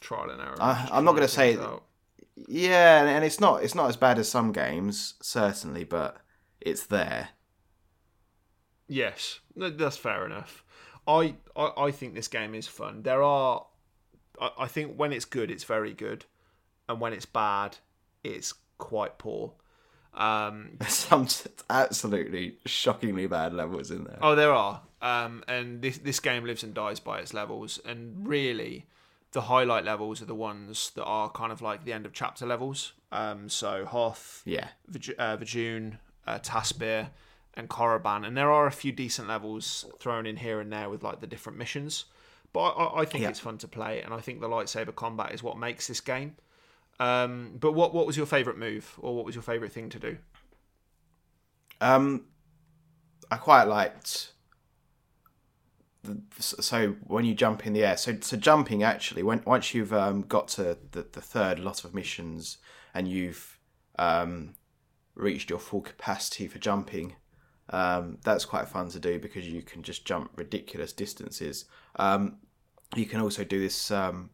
[0.00, 0.56] Trial and error.
[0.60, 1.84] I, I'm not gonna say- out.
[2.36, 6.16] Yeah, and- and it's not it's not as bad as some games, certainly, but
[6.60, 7.30] it's there.
[8.88, 10.64] Yes, that's fair enough.
[11.06, 13.02] I, I I think this game is fun.
[13.02, 13.66] There are,
[14.40, 16.24] I, I think when it's good, it's very good,
[16.88, 17.78] and when it's bad,
[18.22, 19.54] it's quite poor.
[20.16, 21.26] Um, some
[21.68, 24.18] absolutely shockingly bad levels in there.
[24.22, 28.26] oh, there are, um, and this this game lives and dies by its levels, and
[28.26, 28.86] really,
[29.32, 32.46] the highlight levels are the ones that are kind of like the end of chapter
[32.46, 32.92] levels.
[33.12, 37.08] Um, so Hoth, Yeah, Vij- uh, Vjun, uh, Taspir,
[37.54, 41.02] and Korriban, and there are a few decent levels thrown in here and there with
[41.02, 42.04] like the different missions.
[42.52, 43.30] But I, I- I think Yeah.
[43.30, 46.36] it's fun to play, and I think the lightsaber combat is what makes this game.
[47.00, 49.98] Um, but what what was your favorite move, or what was your favorite thing to
[49.98, 50.18] do?
[51.80, 52.24] um,
[53.30, 54.32] I quite liked.
[56.38, 60.22] So when you jump in the air, so so jumping actually, when once you've um,
[60.22, 62.58] got to the, the third lot of missions
[62.92, 63.58] and you've
[63.98, 64.54] um,
[65.14, 67.16] reached your full capacity for jumping,
[67.70, 71.64] um, that's quite fun to do because you can just jump ridiculous distances.
[71.96, 72.36] Um,
[72.94, 74.30] you can also do this um,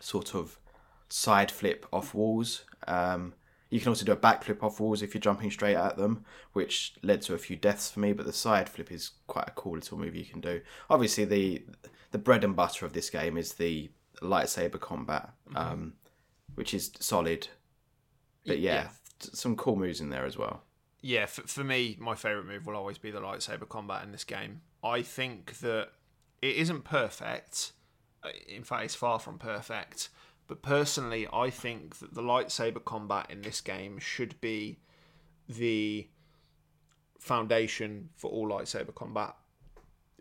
[0.00, 0.58] sort of
[1.08, 2.64] side flip off walls.
[2.86, 3.34] Um,
[3.70, 6.94] you can also do a backflip off walls if you're jumping straight at them, which
[7.02, 8.12] led to a few deaths for me.
[8.14, 10.60] But the side flip is quite a cool little move you can do.
[10.88, 11.64] Obviously, the
[12.10, 13.90] the bread and butter of this game is the
[14.22, 15.92] lightsaber combat, um,
[16.54, 17.48] which is solid.
[18.46, 18.88] But yeah, Yeah.
[19.20, 20.62] some cool moves in there as well.
[21.02, 24.24] Yeah, for, for me, my favorite move will always be the lightsaber combat in this
[24.24, 24.62] game.
[24.82, 25.90] I think that
[26.42, 27.72] it isn't perfect.
[28.24, 30.08] Uh, In fact, it's far from perfect.
[30.48, 34.78] But personally, I think that the lightsaber combat in this game should be
[35.46, 36.08] the
[37.18, 39.36] foundation for all lightsaber combat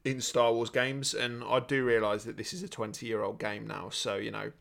[0.03, 1.13] in Star Wars games.
[1.13, 3.87] And I do realize that this is a 20 year old game now.
[3.89, 4.51] So, you know,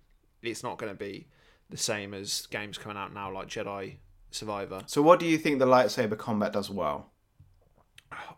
[0.41, 1.27] it's not going to be
[1.69, 3.97] the same as games coming out now like Jedi
[4.31, 4.83] Survivor.
[4.87, 7.11] So, what do you think the lightsaber combat does well?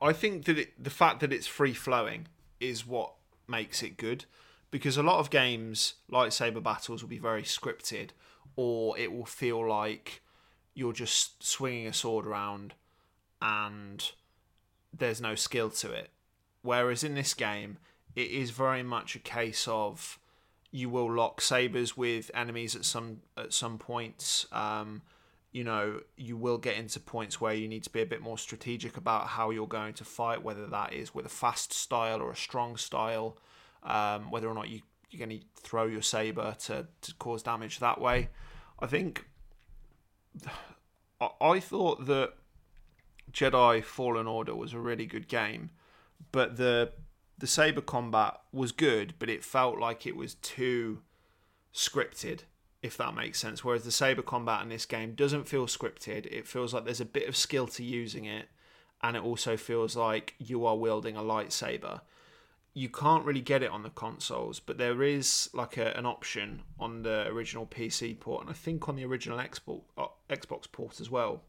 [0.01, 2.27] I think that it, the fact that it's free flowing
[2.59, 3.12] is what
[3.47, 4.25] makes it good
[4.70, 8.11] because a lot of games lightsaber battles will be very scripted
[8.57, 10.22] or it will feel like
[10.74, 12.74] you're just swinging a sword around
[13.40, 14.12] and
[14.96, 16.11] there's no skill to it.
[16.62, 17.78] Whereas in this game
[18.14, 20.18] it is very much a case of
[20.70, 24.46] you will lock sabers with enemies at some at some points.
[24.52, 25.02] Um,
[25.50, 28.37] you know, you will get into points where you need to be a bit more
[28.37, 32.31] strategic about how you're going to fight, whether that is with a fast style or
[32.31, 33.38] a strong style,
[33.83, 37.79] um, whether or not you, you're going to throw your saber to, to cause damage
[37.79, 38.29] that way.
[38.79, 39.27] I think
[41.21, 42.35] I, I thought that
[43.33, 45.71] Jedi Fallen Order was a really good game,
[46.33, 46.93] but the
[47.38, 51.03] the saber combat was good, but it felt like it was too
[51.73, 52.41] scripted
[52.83, 53.64] if that makes sense.
[53.64, 56.27] Whereas the saber combat in this game doesn't feel scripted.
[56.27, 58.49] It feels like there's a bit of skill to using it,
[59.03, 62.03] and it also feels like you are wielding a lightsaber.
[62.79, 66.62] You can't really get it on the consoles, but there is like a, an option
[66.79, 71.01] on the original PC port, and I think on the original Xbox uh, Xbox port
[71.01, 71.43] as well,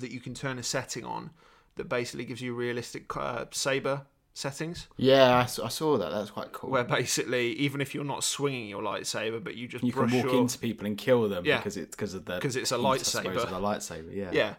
[0.00, 1.30] that you can turn a setting on
[1.76, 4.02] that basically gives you realistic uh, saber
[4.34, 6.10] settings Yeah, I saw that.
[6.10, 6.68] That's quite cool.
[6.70, 10.12] where basically even if you're not swinging your lightsaber but you just you can brush
[10.12, 11.56] walk your, into people and kill them Yeah.
[11.56, 13.48] because it's because of the because it's a suppose, lightsaber.
[13.48, 14.14] the lightsaber.
[14.14, 14.30] Yeah.
[14.32, 14.54] yeah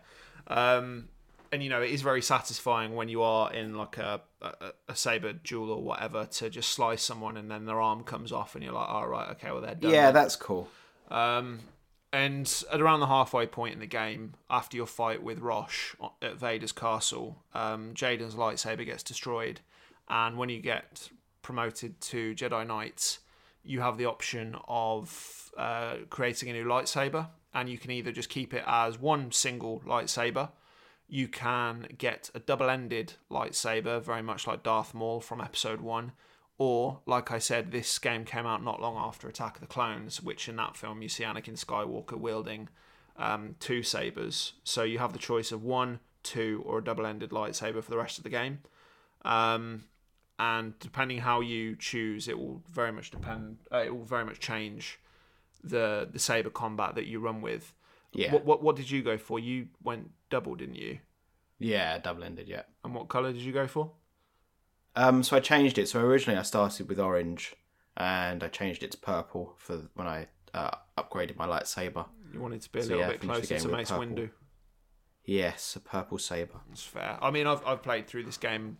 [0.47, 1.09] um
[1.57, 4.95] and you know it is very satisfying when you are in like a, a, a
[4.95, 8.63] saber duel or whatever to just slice someone and then their arm comes off and
[8.63, 10.69] you're like all right okay well they're done Yeah, that's cool.
[11.09, 11.61] Um,
[12.13, 16.37] and at around the halfway point in the game, after your fight with Rosh at
[16.37, 19.61] Vader's castle, um, Jaden's lightsaber gets destroyed,
[20.07, 21.09] and when you get
[21.41, 23.17] promoted to Jedi Knight,
[23.63, 28.29] you have the option of uh, creating a new lightsaber, and you can either just
[28.29, 30.49] keep it as one single lightsaber.
[31.09, 36.11] You can get a double-ended lightsaber, very much like Darth Maul from Episode One,
[36.57, 40.21] or, like I said, this game came out not long after Attack of the Clones,
[40.21, 42.67] which in that film you see Anakin Skywalker wielding
[43.15, 44.53] um, two sabers.
[44.63, 48.17] So you have the choice of one, two, or a double-ended lightsaber for the rest
[48.17, 48.59] of the game.
[49.23, 49.83] Um,
[50.39, 53.57] and depending how you choose, it will very much depend.
[53.71, 54.99] Uh, it will very much change
[55.63, 57.73] the the saber combat that you run with.
[58.17, 58.33] Yeah.
[58.33, 59.39] What, what what did you go for?
[59.39, 60.99] You went double, didn't you?
[61.59, 62.47] Yeah, double ended.
[62.47, 62.63] Yeah.
[62.83, 63.91] And what color did you go for?
[64.95, 65.87] Um, so I changed it.
[65.87, 67.55] So originally I started with orange,
[67.95, 72.05] and I changed it to purple for when I uh, upgraded my lightsaber.
[72.33, 74.05] You wanted to be a So, little yeah, bit closer to Mace purple.
[74.05, 74.29] Windu.
[75.23, 76.59] Yes, a purple saber.
[76.69, 77.17] That's fair.
[77.21, 78.77] I mean, I've I've played through this game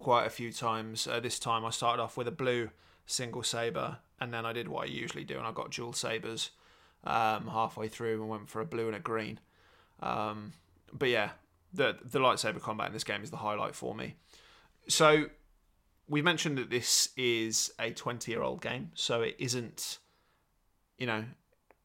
[0.00, 1.06] quite a few times.
[1.06, 2.70] Uh, this time I started off with a blue
[3.06, 6.50] single saber, and then I did what I usually do, and I got dual sabers.
[7.04, 9.38] Um, halfway through and went for a blue and a green.
[10.00, 10.52] Um,
[10.92, 11.30] but yeah,
[11.72, 14.14] the the lightsaber combat in this game is the highlight for me.
[14.88, 15.26] So
[16.08, 19.98] we mentioned that this is a 20 year old game, so it isn't,
[20.98, 21.24] you know,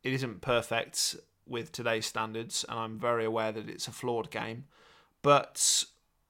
[0.04, 1.16] it isn't perfect
[1.48, 4.66] with today's standards, and I'm very aware that it's a flawed game.
[5.22, 5.86] But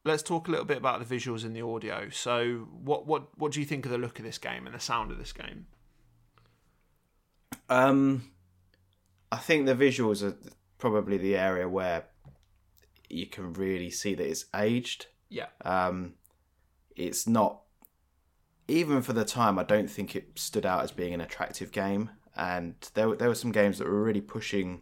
[0.05, 2.09] let's talk a little bit about the visuals and the audio.
[2.09, 4.79] So, what what what do you think of the look of this game and the
[4.79, 5.67] sound of this game?
[7.69, 8.23] Um,
[9.31, 10.37] I think the visuals are
[10.77, 12.05] probably the area where
[13.09, 15.07] you can really see that it's aged.
[15.29, 15.47] Yeah.
[15.63, 16.15] Um,
[16.95, 17.61] it's not
[18.67, 19.59] even for the time.
[19.59, 23.35] I don't think it stood out as being an attractive game, and there there were
[23.35, 24.81] some games that were really pushing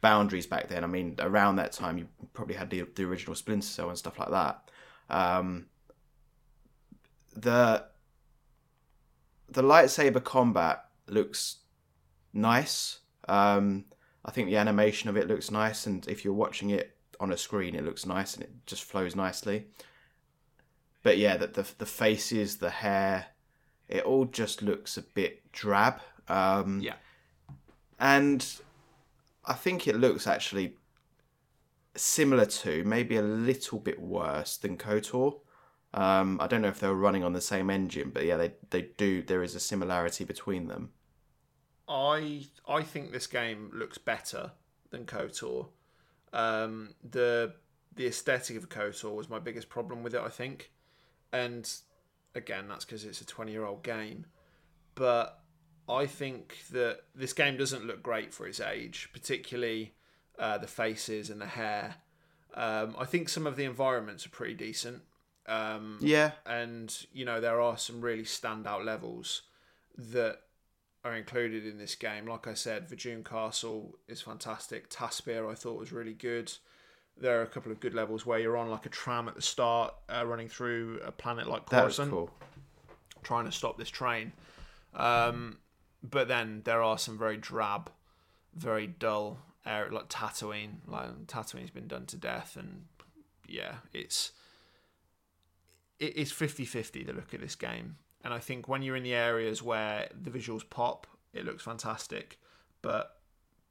[0.00, 0.84] boundaries back then.
[0.84, 4.18] I mean, around that time, you probably had the the original Splinter Cell and stuff
[4.18, 4.70] like that.
[5.08, 5.66] Um,
[7.34, 7.84] the
[9.48, 11.58] the lightsaber combat looks
[12.32, 12.98] nice.
[13.28, 13.84] Um,
[14.24, 17.36] I think the animation of it looks nice, and if you're watching it on a
[17.36, 19.66] screen, it looks nice and it just flows nicely.
[21.02, 23.26] But yeah, that the the faces, the hair,
[23.88, 26.00] it all just looks a bit drab.
[26.28, 26.94] Um, Yeah.
[27.98, 28.46] and
[29.44, 30.76] I think it looks actually
[31.96, 35.40] similar to, maybe a little bit worse than KOTOR.
[35.94, 38.54] Um, I don't know if they were running on the same engine, but yeah, they
[38.70, 39.22] they do.
[39.22, 40.92] There is a similarity between them.
[41.88, 44.52] I I think this game looks better
[44.90, 45.68] than KOTOR.
[46.32, 47.54] Um, the
[47.94, 50.70] the aesthetic of KOTOR was my biggest problem with it, I think,
[51.32, 51.70] and
[52.34, 54.26] again that's because it's a twenty year old game.
[54.94, 55.40] But
[55.88, 59.94] I think that this game doesn't look great for its age, particularly
[60.38, 61.96] uh, the faces and the hair.
[62.54, 65.02] Um, I think some of the environments are pretty decent.
[65.46, 69.42] Um, Yeah, and you know there are some really standout levels
[69.98, 70.40] that
[71.04, 72.26] are included in this game.
[72.26, 74.88] Like I said, Vjun Castle is fantastic.
[74.88, 76.52] Taspir I thought was really good.
[77.16, 79.42] There are a couple of good levels where you're on like a tram at the
[79.42, 82.30] start, uh, running through a planet like Coruscant, cool.
[83.22, 84.32] trying to stop this train.
[84.94, 85.58] Um,
[86.02, 87.90] but then there are some very drab,
[88.54, 90.76] very dull area like Tatooine.
[90.86, 92.84] Like Tatooine's been done to death, and
[93.46, 94.32] yeah, it's
[95.98, 97.96] it is 50-50 the look of this game.
[98.24, 102.38] And I think when you're in the areas where the visuals pop, it looks fantastic.
[102.82, 103.16] But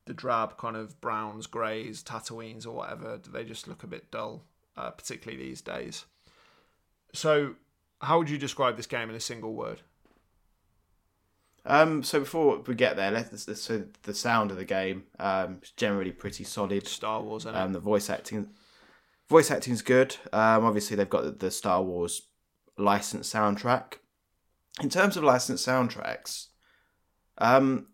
[0.05, 4.43] the drab kind of browns, greys, Tatooines, or whatever, they just look a bit dull,
[4.75, 6.05] uh, particularly these days.
[7.13, 7.55] So,
[8.01, 9.81] how would you describe this game in a single word?
[11.65, 15.59] Um, so before we get there, let's, let's so the sound of the game um,
[15.61, 16.87] is generally pretty solid.
[16.87, 18.49] Star Wars, and Um, the voice acting,
[19.29, 20.15] voice acting's good.
[20.33, 22.23] Um, obviously they've got the, the Star Wars
[22.77, 23.97] licensed soundtrack.
[24.79, 26.47] In terms of licensed soundtracks,
[27.37, 27.87] um,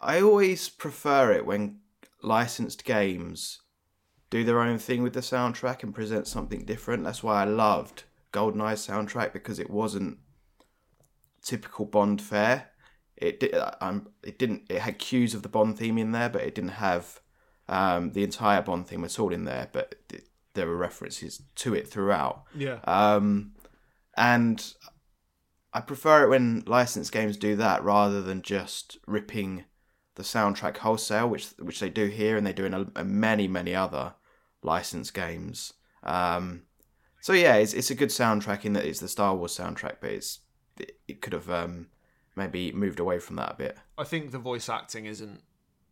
[0.00, 1.80] I always prefer it when
[2.22, 3.60] licensed games
[4.30, 7.04] do their own thing with the soundtrack and present something different.
[7.04, 10.18] That's why I loved GoldenEye's soundtrack because it wasn't
[11.42, 12.70] typical Bond fare.
[13.16, 13.54] It did.
[13.80, 14.62] Um, it didn't.
[14.70, 17.20] It had cues of the Bond theme in there, but it didn't have
[17.68, 19.68] um, the entire Bond theme at all in there.
[19.72, 22.44] But th- there were references to it throughout.
[22.54, 23.52] yeah, Um,
[24.16, 24.72] and
[25.72, 29.64] I prefer it when licensed games do that rather than just ripping
[30.16, 33.46] the soundtrack wholesale, which which they do here and they do in a, a many
[33.46, 34.14] many other
[34.62, 35.74] licensed games.
[36.02, 36.62] Um,
[37.20, 40.10] so yeah, it's it's a good soundtrack in that it's the Star Wars soundtrack, but
[40.10, 40.40] it's
[40.78, 41.88] it, it could have um,
[42.34, 43.78] maybe moved away from that a bit.
[43.96, 45.42] I think the voice acting isn't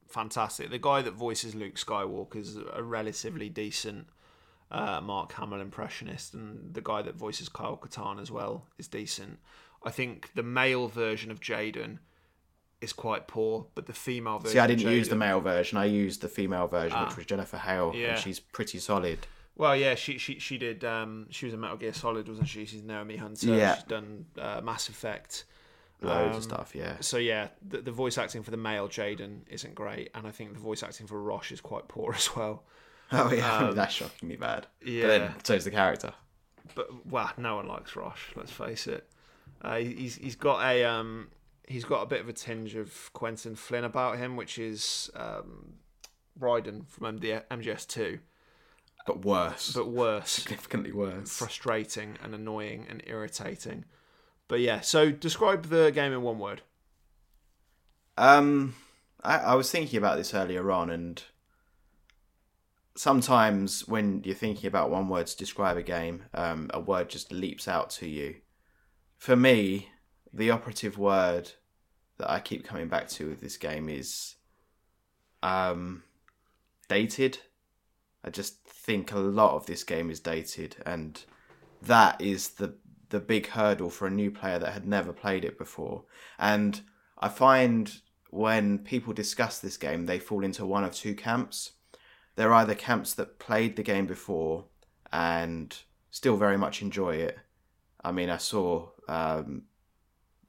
[0.09, 0.71] fantastic.
[0.71, 4.09] The guy that voices Luke Skywalker is a relatively decent
[4.71, 9.39] uh, Mark Hamill impressionist, and the guy that voices Kyle Katarn as well is decent.
[9.89, 11.99] I think the male version of Jaden
[12.81, 14.53] is quite poor, but the female version.
[14.53, 15.79] See, I didn't use the male version.
[15.79, 17.17] I used the female version, which Ah.
[17.17, 18.09] was Jennifer Hale, Yeah.
[18.13, 19.27] and she's pretty solid.
[19.57, 20.85] Well, yeah, she she she did.
[20.85, 22.65] Um, she was in Metal Gear Solid, wasn't she?
[22.67, 23.47] She's Naomi Hunter.
[23.55, 23.75] Yeah.
[23.75, 25.45] She's done uh, Mass Effect.
[26.01, 26.97] Loads Um, of stuff, yeah.
[27.01, 30.53] So yeah, the, the voice acting for the male Jaden isn't great, and I think
[30.53, 32.63] the voice acting for Rosh is quite poor as well.
[33.11, 34.67] Oh yeah, Um, that's shockingly bad.
[34.85, 35.03] yeah.
[35.03, 36.13] But then so's the character.
[36.77, 38.23] but well, no one likes Rosh.
[38.37, 39.11] Let's face it.
[39.63, 41.29] Uh, he's he's got a um
[41.67, 45.75] he's got a bit of a tinge of Quinton Flynn about him, which is um
[46.41, 48.21] Raiden from MD, MGS2,
[49.07, 49.73] But worse.
[49.73, 51.37] but worse, significantly worse.
[51.37, 53.85] frustrating and annoying and irritating.
[54.47, 56.63] But yeah, so describe the game in one word.
[58.17, 58.75] Um,
[59.23, 61.23] I, I was thinking about this earlier on, and
[62.97, 67.33] sometimes when you're thinking about one word to describe a game, um, a word just
[67.33, 68.37] leaps out to you.
[69.19, 69.91] For me,
[70.33, 71.53] the operative word
[72.19, 74.37] that I keep coming back to with this game is
[75.43, 76.05] um,
[76.89, 77.39] dated.
[78.25, 81.23] I just think a lot of this game is dated, and
[81.83, 82.75] that is the
[83.11, 86.05] the big hurdle for a new player that had never played it before.
[86.39, 86.83] And
[87.19, 88.01] I find
[88.31, 91.73] when people discuss this game, they fall into one of two camps.
[92.37, 94.67] They're either camps that played the game before
[95.11, 95.75] and
[96.11, 97.39] still very much enjoy it.
[98.03, 99.63] I mean, I saw um,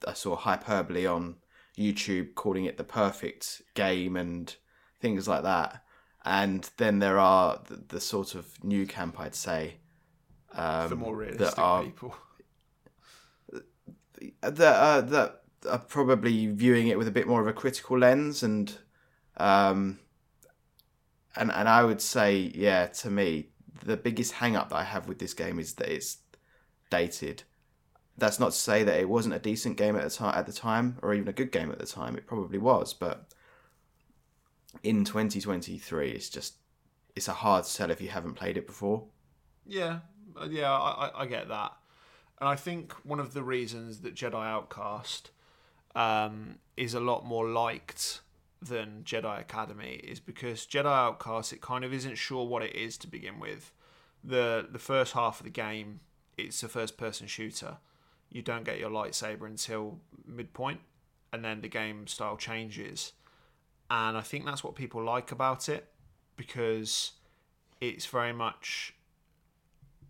[0.06, 1.36] I saw hyperbole on
[1.78, 4.54] YouTube calling it the perfect game and
[5.00, 5.82] things like that.
[6.24, 9.76] And then there are the, the sort of new camp, I'd say,
[10.52, 12.14] um, the more realistic that are people.
[14.42, 18.42] that uh, that are probably viewing it with a bit more of a critical lens,
[18.42, 18.76] and
[19.38, 19.98] um,
[21.36, 23.48] and and I would say, yeah, to me,
[23.84, 26.18] the biggest hang up that I have with this game is that it's
[26.90, 27.44] dated.
[28.18, 30.52] That's not to say that it wasn't a decent game at the time, at the
[30.52, 32.16] time, or even a good game at the time.
[32.16, 33.32] It probably was, but
[34.82, 36.54] in 2023, it's just
[37.16, 39.04] it's a hard sell if you haven't played it before.
[39.66, 40.00] Yeah,
[40.40, 41.72] uh, yeah, I, I- I get that,
[42.40, 45.30] and I think one of the reasons that Jedi Outcast
[45.94, 48.20] um, is a lot more liked
[48.62, 52.96] than Jedi Academy is because Jedi Outcast it kind of isn't sure what it is
[52.98, 53.72] to begin with.
[54.22, 56.00] the The first half of the game
[56.42, 57.78] it's a first person shooter.
[58.30, 60.80] You don't get your lightsaber until midpoint,
[61.32, 63.12] and then the game style changes,
[63.90, 65.88] and I think that's what people like about it
[66.36, 67.12] because
[67.80, 68.94] it's very much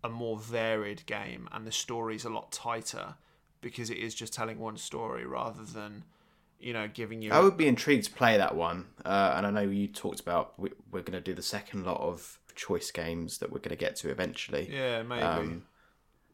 [0.03, 3.15] a more varied game and the story's a lot tighter
[3.61, 6.03] because it is just telling one story rather than
[6.59, 9.51] you know giving you I would be intrigued to play that one, uh, and I
[9.51, 13.39] know you talked about we, we're going to do the second lot of choice games
[13.39, 14.69] that we're going to get to eventually.
[14.71, 15.63] yeah maybe Um,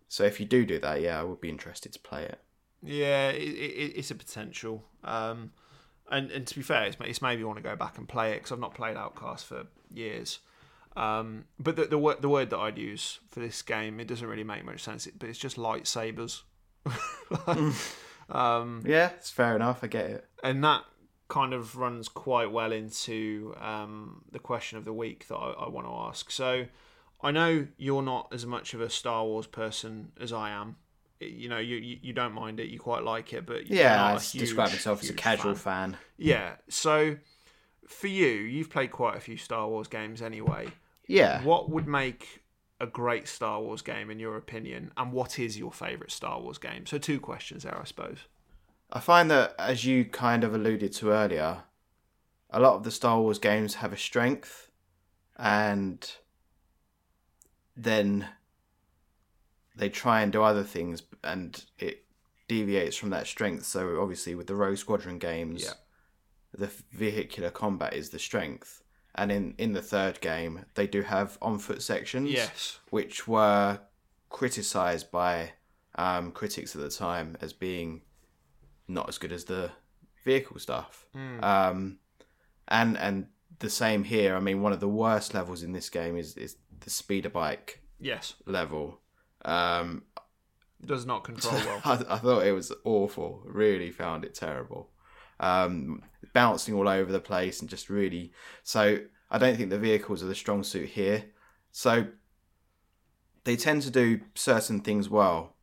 [0.08, 2.40] so if you do do that, yeah, I would be interested to play it.
[2.84, 5.52] yeah it, it, it's a potential um
[6.12, 8.32] and and to be fair it's, it's made me want to go back and play
[8.32, 10.40] it because I've not played Outcast for years
[10.96, 14.28] um but the, the word the word that I'd use for this game it doesn't
[14.28, 16.42] really make much sense but it's just lightsabers
[18.30, 19.84] um Yeah, it's fair enough.
[19.84, 20.26] I get it.
[20.44, 20.84] and that
[21.28, 25.70] kind of runs quite well into um, the question of the week that I, I
[25.70, 26.32] want to ask.
[26.32, 26.66] So,
[27.22, 30.76] I know you're not as much of a Star Wars person as I am.
[31.20, 33.96] You know, you you, you don't mind it, you quite like it, but you're Yeah,
[33.96, 35.94] not I huge, describe myself as a casual fan.
[35.94, 35.98] fan.
[36.18, 36.56] Yeah.
[36.70, 37.18] So,
[37.88, 40.68] for you, you've played quite a few Star Wars games anyway.
[41.08, 42.42] Yeah, What would make
[42.80, 46.58] a great Star Wars game in your opinion, and what is your favourite Star Wars
[46.60, 46.86] game?
[46.86, 48.20] So, two questions there, I suppose.
[48.92, 51.64] I find that, as you kind of alluded to earlier,
[52.52, 54.70] a lot of the Star Wars games have a strength,
[55.38, 56.10] and
[57.78, 58.28] then
[59.76, 62.06] they try and do other things, and it
[62.48, 63.66] deviates from that strength.
[63.66, 65.74] So, obviously, with the Rogue Squadron games, Yeah.
[66.54, 68.82] the vehicular combat is the strength.
[69.14, 72.80] And in, in the third game, they do have on foot sections Yes.
[72.90, 73.80] which were
[74.30, 75.54] criticized by
[75.96, 78.02] um, critics at the time as being
[78.88, 79.72] not as good as the
[80.24, 81.08] vehicle stuff.
[81.42, 81.98] Um,
[82.68, 83.28] and and
[83.60, 84.36] the same here.
[84.36, 87.82] I mean, one of the worst levels in this game is is the speeder bike
[88.00, 88.36] Yes.
[88.46, 89.00] level.
[89.44, 90.04] Um,
[90.86, 91.82] Does not control well.
[91.86, 93.42] I, I thought it was awful.
[93.46, 94.90] Really found it terrible.
[95.40, 96.02] Um,
[96.34, 98.34] bouncing all over the place and just really.
[98.64, 99.00] So
[99.30, 101.26] I don't think the vehicles are the strong suit here.
[101.72, 102.08] So
[103.44, 105.56] they tend to do certain things well,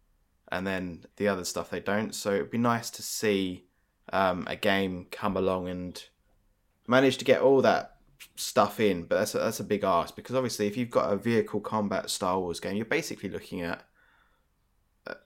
[0.51, 2.15] and then the other stuff they don't.
[2.15, 3.67] So it'd be nice to see
[4.13, 6.03] um, a game come along and
[6.87, 7.94] manage to get all that
[8.37, 9.05] stuff in.
[9.05, 12.11] But that's a, that's a big ask because obviously, if you've got a vehicle combat
[12.11, 13.85] Star Wars game, you're basically looking at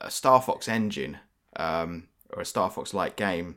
[0.01, 1.19] a- Star Fox engine
[1.57, 3.57] um, or a Star Fox like game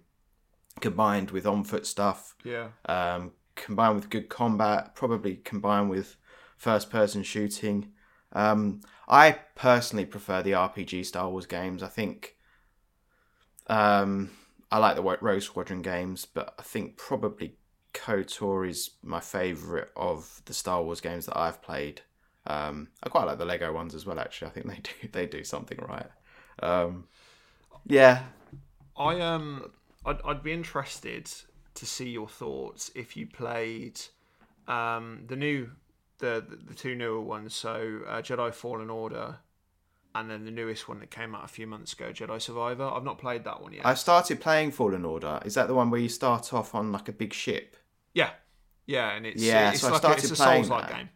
[0.79, 2.69] combined with on foot stuff, Yeah.
[2.85, 6.15] um, combined with good combat, probably combined with
[6.57, 7.91] first person shooting.
[8.33, 11.83] Um, I personally prefer the RPG Star Wars games.
[11.83, 12.35] I think
[13.67, 14.31] um,
[14.71, 17.57] I like the Rogue Squadron games, but I think probably
[17.93, 22.01] KOTOR is my favourite of the Star Wars games that I've played.
[22.47, 24.19] Um, I quite like the Lego ones as well.
[24.19, 26.07] Actually, I think they do they do something right.
[26.61, 27.05] Um,
[27.85, 28.23] yeah,
[28.97, 29.71] I um
[30.05, 31.31] I'd, I'd be interested
[31.73, 33.99] to see your thoughts if you played
[34.67, 35.71] um the new
[36.19, 39.37] the the, the two newer ones so uh, Jedi Fallen Order
[40.13, 43.03] and then the newest one that came out a few months ago Jedi Survivor I've
[43.03, 45.39] not played that one yet I started playing Fallen Order.
[45.45, 47.77] Is that the one where you start off on like a big ship?
[48.13, 48.31] yeah
[48.85, 50.89] yeah and it's Yeah, it's so I like a, started it's a playing Souls like
[50.89, 50.97] that.
[50.97, 51.09] game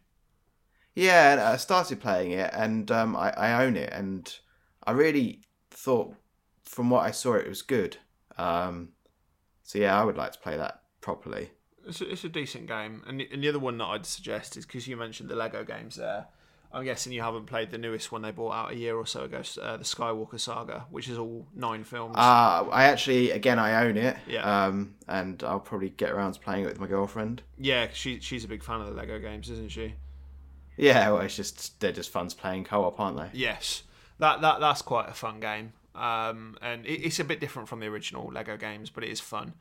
[0.95, 4.33] Yeah, I started playing it, and um, I, I own it, and
[4.85, 5.41] I really
[5.71, 6.15] thought,
[6.63, 7.97] from what I saw, it was good.
[8.37, 8.89] Um,
[9.63, 11.51] so yeah, I would like to play that properly.
[11.85, 14.55] It's a, it's a decent game, and the, and the other one that I'd suggest
[14.57, 16.27] is because you mentioned the Lego games there.
[16.75, 19.23] I'm guessing you haven't played the newest one they brought out a year or so
[19.23, 22.15] ago, uh, the Skywalker Saga, which is all nine films.
[22.17, 24.17] Uh, I actually, again, I own it.
[24.27, 24.65] Yeah.
[24.65, 27.43] Um, and I'll probably get around to playing it with my girlfriend.
[27.57, 29.93] yeah, she she's a big fan of the Lego games, isn't she?
[30.75, 33.29] Yeah, well, it's just they're just fun playing co-op, aren't they?
[33.31, 33.83] Yes,
[34.19, 37.79] that that that's quite a fun game, um, and it, it's a bit different from
[37.79, 39.53] the original Lego games, but it is fun.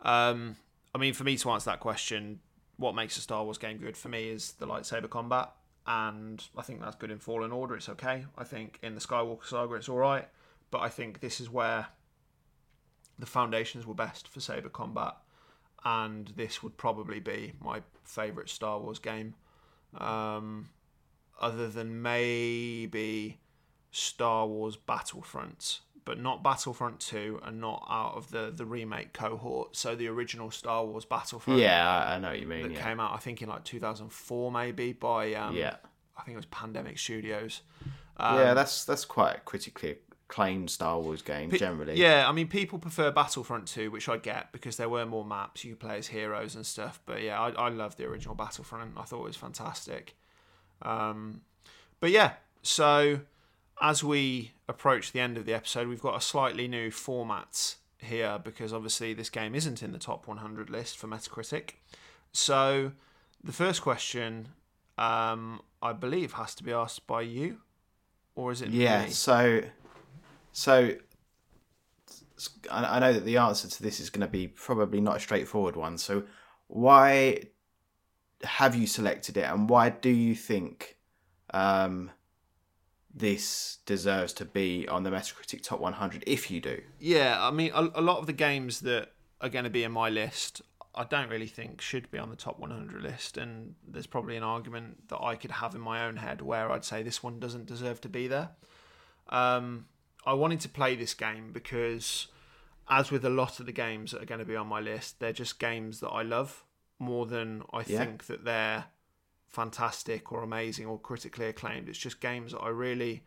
[0.00, 0.56] Um,
[0.92, 2.40] I mean, for me to answer that question,
[2.76, 5.52] what makes a Star Wars game good for me is the lightsaber combat,
[5.86, 7.76] and I think that's good in Fallen Order.
[7.76, 8.26] It's okay.
[8.36, 10.28] I think in the Skywalker Saga, it's all right,
[10.70, 11.86] but I think this is where
[13.18, 15.14] the foundations were best for saber combat,
[15.84, 19.34] and this would probably be my favorite Star Wars game.
[19.96, 20.70] Um,
[21.40, 23.38] other than maybe
[23.90, 29.76] Star Wars Battlefront, but not Battlefront 2 and not out of the, the remake cohort.
[29.76, 32.62] So the original Star Wars Battlefront Yeah, I, know what you mean.
[32.62, 32.82] that Yeah.
[32.82, 35.76] came out, I think, in like 2004 maybe by, um, yeah.
[36.16, 37.60] I think it was Pandemic Studios.
[38.16, 39.98] Um, yeah, that's that's quite a critically
[40.30, 41.96] acclaimed Star Wars game Pe- generally.
[42.00, 45.64] Yeah, I mean, people prefer Battlefront 2, which I get because there were more maps,
[45.64, 47.00] you play as heroes and stuff.
[47.04, 48.92] But yeah, I, I love the original Battlefront.
[48.96, 50.16] I thought it was fantastic.
[50.82, 51.42] Um,
[52.00, 53.20] but yeah, so
[53.80, 58.38] as we approach the end of the episode, we've got a slightly new format here
[58.42, 61.72] because obviously this game isn't in the top 100 list for Metacritic.
[62.32, 62.92] So
[63.42, 64.48] the first question,
[64.98, 67.58] um, I believe, has to be asked by you,
[68.34, 69.04] or is it Yeah.
[69.04, 69.10] me?
[69.10, 69.62] So,
[70.52, 70.94] so
[72.70, 75.76] I know that the answer to this is going to be probably not a straightforward
[75.76, 75.98] one.
[75.98, 76.24] So,
[76.68, 77.44] why
[78.44, 80.98] have you selected it, and why do you think
[81.54, 82.10] um,
[83.16, 86.22] this deserves to be on the Metacritic Top 100?
[86.26, 89.64] If you do, Yeah, I mean, a, a lot of the games that are going
[89.64, 90.62] to be in my list,
[90.94, 93.36] I don't really think should be on the top 100 list.
[93.38, 96.84] And there's probably an argument that I could have in my own head where I'd
[96.84, 98.50] say this one doesn't deserve to be there.
[99.28, 99.86] Um,
[100.24, 102.28] I wanted to play this game because,
[102.88, 105.20] as with a lot of the games that are going to be on my list,
[105.20, 106.64] they're just games that I love
[106.98, 107.98] more than I Yeah.
[108.04, 108.86] think that they're
[109.56, 111.88] fantastic or amazing or critically acclaimed.
[111.88, 113.24] It's just games that I really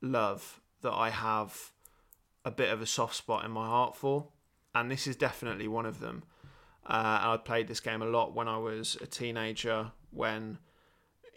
[0.00, 1.72] love that I have
[2.42, 4.28] a bit of a soft spot in my heart for,
[4.74, 6.22] and this is definitely one of them.
[6.86, 10.56] Uh, I played this game a lot when I was a teenager, when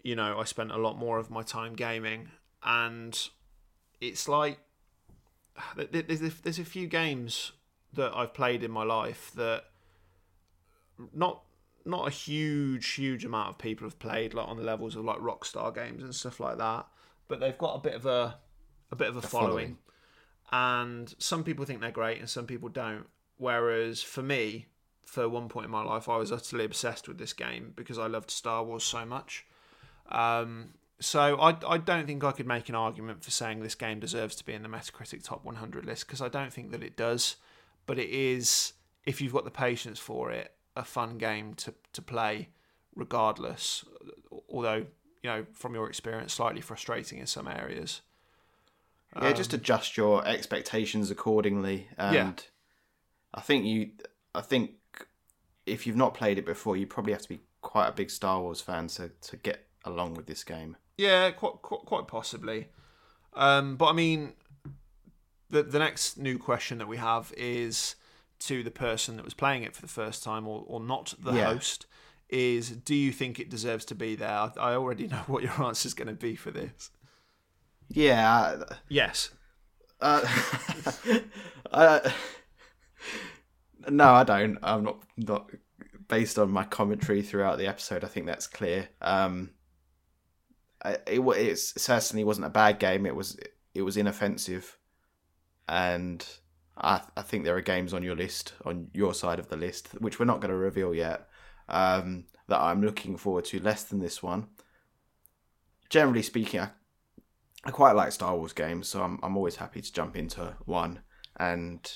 [0.02, 2.30] you know I spent a lot more of my time gaming,
[2.62, 3.28] and
[4.00, 4.60] it's like
[5.76, 7.52] th- th- there's there's a few games
[7.92, 9.64] that I've played in my life that
[11.12, 11.42] not
[11.84, 15.18] not a huge huge amount of people have played like on the levels of like
[15.18, 16.86] Rockstar games and stuff like that,
[17.28, 18.38] but they've got a bit of a
[18.90, 19.78] a bit of a, following.
[20.52, 21.00] following.
[21.00, 23.06] and some people think they're great and some people don't.
[23.38, 24.66] Whereas for me,
[25.04, 28.06] for one point in my life, I was utterly obsessed with this game because I
[28.06, 29.44] loved Star Wars so much.
[30.10, 33.98] Um, so I, I don't think I could make an argument for saying this game
[33.98, 36.96] deserves to be in the Metacritic Top 100 list because I don't think that it
[36.96, 37.36] does.
[37.86, 38.74] But it is,
[39.04, 42.48] if you've got the patience for it, a fun game to, to play
[42.94, 43.84] regardless.
[44.48, 44.86] Although,
[45.22, 48.02] you know, from your experience, slightly frustrating in some areas.
[49.20, 51.88] yeah, just adjust your expectations accordingly.
[51.98, 52.32] And Yeah.
[53.34, 53.90] I think you,
[54.34, 54.72] I think
[55.66, 58.40] if you've not played it before, you probably have to be quite a big Star
[58.40, 60.76] Wars fan to to get along with this game.
[60.98, 62.68] Yeah, quite quite, quite possibly.
[63.34, 64.34] Um, but I mean,
[65.48, 67.94] the the next new question that we have is
[68.46, 71.32] to the person that was playing it for the first time, or or not the
[71.32, 71.52] Yeah.
[71.54, 71.86] host.
[72.28, 74.30] Is do you think it deserves to be there?
[74.30, 76.90] I, I already know what your answer is going to be for this.
[77.88, 79.30] Yeah, Yes.
[80.00, 80.26] uh,
[81.70, 82.10] uh,
[83.88, 84.58] no, I don't.
[84.62, 85.50] I'm not not
[86.08, 88.04] based on my commentary throughout the episode.
[88.04, 88.88] I think that's clear.
[89.00, 89.50] Um,
[90.84, 93.04] it it certainly wasn't a bad game.
[93.06, 93.38] It was
[93.74, 94.78] it was inoffensive,
[95.68, 96.24] and
[96.76, 99.88] I I think there are games on your list on your side of the list
[100.00, 101.28] which we're not going to reveal yet.
[101.68, 104.48] Um, that I'm looking forward to less than this one.
[105.88, 106.70] Generally speaking, I
[107.64, 111.00] I quite like Star Wars games, so I'm I'm always happy to jump into one.
[111.36, 111.90] And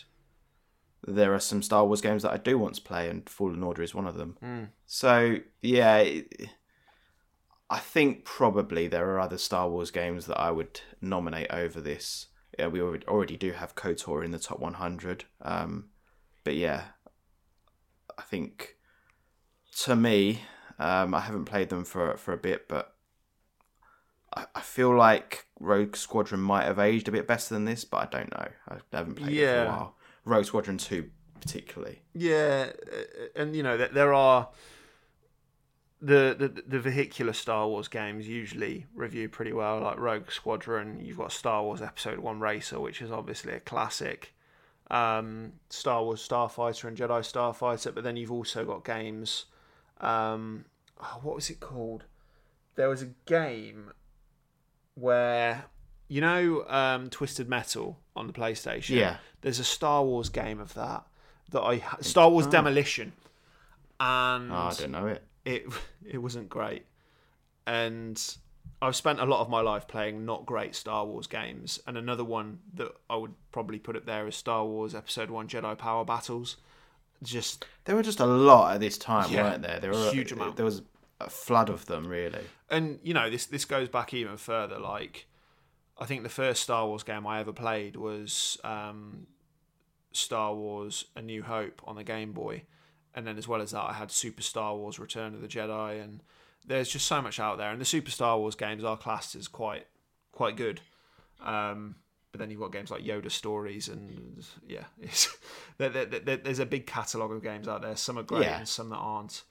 [1.06, 3.82] there are some Star Wars games that I do want to play, and Fallen Order
[3.82, 4.36] is one of them.
[4.42, 4.68] Mm.
[4.86, 6.48] So yeah, it-
[7.68, 12.28] I think probably there are other Star Wars games that I would nominate over this.
[12.58, 15.24] Yeah, we already already do have KOTOR in the top 100.
[15.42, 15.86] Um,
[16.44, 16.84] but yeah,
[18.18, 18.76] I think
[19.80, 20.42] to me,
[20.78, 22.94] um, I haven't played them for for a bit, but
[24.34, 27.98] I, I feel like Rogue Squadron might have aged a bit better than this, but
[27.98, 28.48] I don't know.
[28.68, 29.62] I haven't played it for Yeah.
[29.64, 29.96] a while.
[30.24, 31.08] Rogue Squadron 2
[31.40, 32.00] particularly.
[32.14, 32.70] Yeah,
[33.36, 34.48] and you know there are
[36.00, 41.00] the, the the vehicular Star Wars games usually review pretty well, like Rogue Squadron.
[41.00, 44.34] You've got Star Wars Episode One Racer, which is obviously a classic.
[44.90, 49.46] Um, Star Wars Starfighter and Jedi Starfighter, but then you've also got games.
[50.00, 50.66] Um,
[51.00, 52.04] oh, what was it called?
[52.76, 53.90] There was a game
[54.94, 55.64] where
[56.08, 58.96] you know um, Twisted Metal on the PlayStation.
[58.96, 59.16] Yeah.
[59.40, 61.04] There's a Star Wars game of that
[61.50, 63.12] that I Star Wars Demolition,
[63.98, 65.22] and Oh, I don't know it.
[65.46, 65.64] It
[66.06, 66.84] it wasn't great.
[67.66, 68.22] And
[68.82, 72.24] I've spent a lot of my life playing not great Star Wars games, and another
[72.24, 76.04] one that I would probably put up there is Star Wars Episode One Jedi Power
[76.04, 76.56] Battles.
[77.22, 79.80] Just There were just a lot at this time, Yeah, weren't there?
[79.80, 80.56] There were huge amount.
[80.56, 80.82] There was
[81.18, 82.44] a flood of them, really.
[82.70, 84.78] and you know this this goes back even further.
[84.78, 85.26] Like
[85.98, 89.26] I think the first Star Wars game I ever played was um,
[90.12, 92.64] Star Wars: A New Hope on the Game Boy,
[93.16, 96.00] and then as well as that, I had Super Star Wars: Return of the Jedi,
[96.02, 96.22] and
[96.64, 97.70] there's just so much out there.
[97.72, 99.86] And the Super Star Wars games are classed as quite
[100.32, 100.80] quite good.
[101.42, 101.96] Um,
[102.32, 105.36] but then you've got games like Yoda Stories, and yeah, it's,
[105.78, 107.96] there, there, there, there's a big catalogue of games out there.
[107.96, 108.58] Some are great Yeah.
[108.58, 109.42] and some that aren't.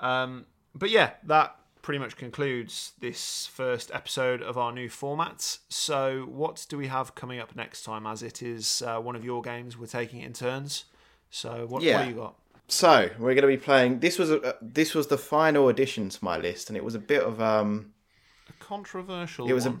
[0.00, 0.44] Um,
[0.74, 5.58] but yeah, that pretty much concludes this first episode of our new format.
[5.70, 8.06] So, what do we have coming up next time?
[8.06, 10.84] As it is uh, one of your games, we're taking it in turns.
[11.30, 11.98] So, what, Yeah.
[11.98, 12.34] what do you got?
[12.68, 14.00] So we're going to be playing.
[14.00, 16.98] This was a, this was the final addition to my list, and it was a
[17.00, 17.92] bit of um,
[18.48, 19.80] A controversial It was a-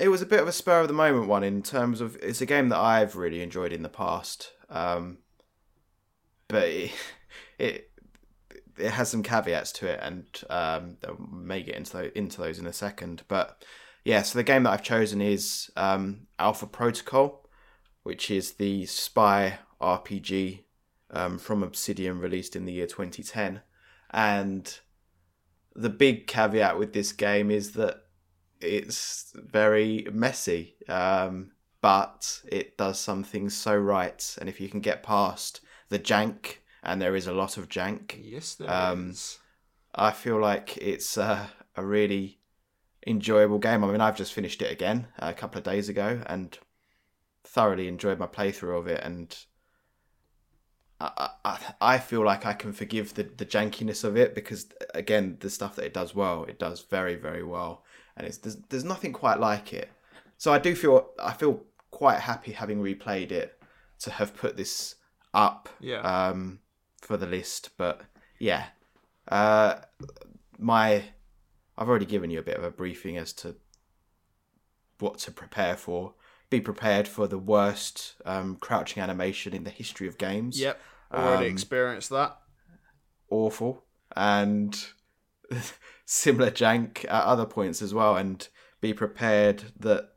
[0.00, 2.40] it was a bit of a spur of the moment one in terms of it's
[2.40, 4.52] a game that I've really enjoyed in the past.
[4.70, 5.18] Um,
[6.48, 6.92] but it,
[7.58, 7.90] it
[8.78, 12.58] it has some caveats to it, and um, I may get into those, into those
[12.58, 13.22] in a second.
[13.28, 13.64] But
[14.04, 17.48] yeah, so the game that I've chosen is um, Alpha Protocol,
[18.02, 20.60] which is the spy RPG
[21.12, 23.60] um, from Obsidian, released in the year 2010,
[24.10, 24.80] and
[25.74, 28.02] the big caveat with this game is that
[28.60, 34.36] it's very messy, um, but it does some things so right.
[34.40, 38.18] And if you can get past the jank, and there is a lot of jank,
[38.22, 39.38] Yes, there um, is.
[39.94, 41.46] I feel like it's uh,
[41.76, 42.38] a really
[43.06, 43.84] enjoyable game.
[43.84, 46.56] I mean, I've just finished it again a couple of days ago and
[47.44, 49.02] thoroughly enjoyed my playthrough of it.
[49.02, 49.36] And
[51.16, 55.36] I, I, I feel like I can forgive the, the jankiness of it because, again,
[55.40, 57.84] the stuff that it does well, it does very, very well.
[58.16, 59.90] And it's there's, there's nothing quite like it.
[60.38, 63.58] So I do feel I feel quite happy having replayed it
[64.00, 64.96] to have put this
[65.32, 66.00] up Yeah.
[66.00, 66.58] um,
[67.00, 67.70] for the list.
[67.76, 68.02] But
[68.38, 68.66] yeah,
[69.28, 69.76] uh,
[70.58, 71.04] my
[71.78, 73.56] I've already given you a bit of a briefing as to
[74.98, 76.14] what to prepare for.
[76.50, 80.60] Be prepared for the worst um, crouching animation in the history of games.
[80.60, 80.78] Yep,
[81.12, 82.38] already um, experienced that.
[83.30, 83.84] Awful
[84.14, 84.78] and
[86.04, 88.16] similar jank at other points as well.
[88.16, 88.46] And
[88.80, 90.10] be prepared that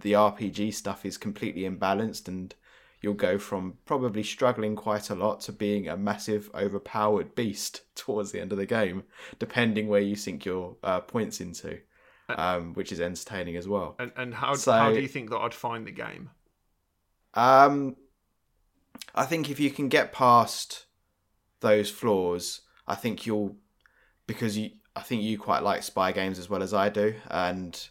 [0.00, 2.54] the RPG stuff is completely imbalanced and
[3.00, 8.32] you'll go from probably struggling quite a lot to being a massive overpowered beast towards
[8.32, 9.02] the end of the game,
[9.38, 11.78] depending where you sink your uh, points into,
[12.28, 13.96] um, which is entertaining as well.
[13.98, 16.30] And and how So- how do you think that I'd find the game?
[17.34, 17.96] Um,
[19.14, 20.86] I think if you can get past
[21.60, 23.56] those flaws, I think you'll
[24.26, 24.70] because you.
[24.94, 27.88] I think you quite like spy games as well as I do, and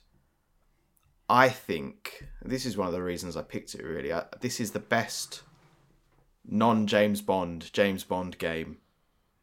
[1.28, 3.84] I think this is one of the reasons I picked it.
[3.84, 5.42] Really, I, this is the best
[6.46, 8.78] non James Bond James Bond game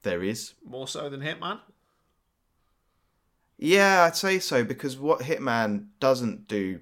[0.02, 0.54] there is.
[0.64, 1.60] More so than Hitman.
[3.56, 6.80] Yeah, I'd say so because what Hitman doesn't do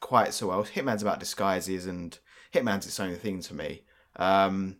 [0.00, 0.64] quite so well.
[0.64, 2.18] Hitman's about disguises, and
[2.52, 3.82] Hitman's its own thing to me.
[4.20, 4.76] Um,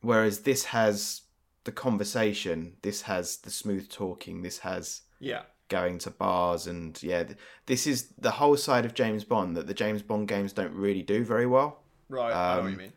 [0.00, 1.22] whereas this has
[1.64, 5.42] the conversation, this has the smooth talking, this has Yeah.
[5.68, 9.66] going to bars, and yeah, th- this is the whole side of James Bond that
[9.66, 11.82] the James Bond games don't really do very well.
[12.08, 12.32] Right.
[12.32, 12.92] I know what you Um, mean.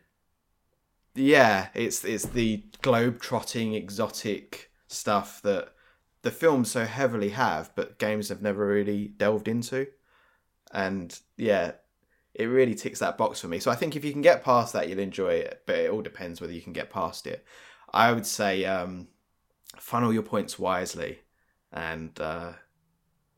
[1.16, 5.74] Yeah, it's it's the globe trotting exotic stuff that
[6.22, 9.88] the films so heavily have, but games have never really delved into.
[10.72, 11.74] And yeah,
[12.34, 13.60] it really ticks that box for me.
[13.60, 15.64] So I think if you can get past that, you'll enjoy it.
[15.66, 17.46] But it all depends whether you can get past it.
[17.94, 19.08] I would say um,
[19.78, 21.20] funnel your points wisely,
[21.74, 22.54] and uh,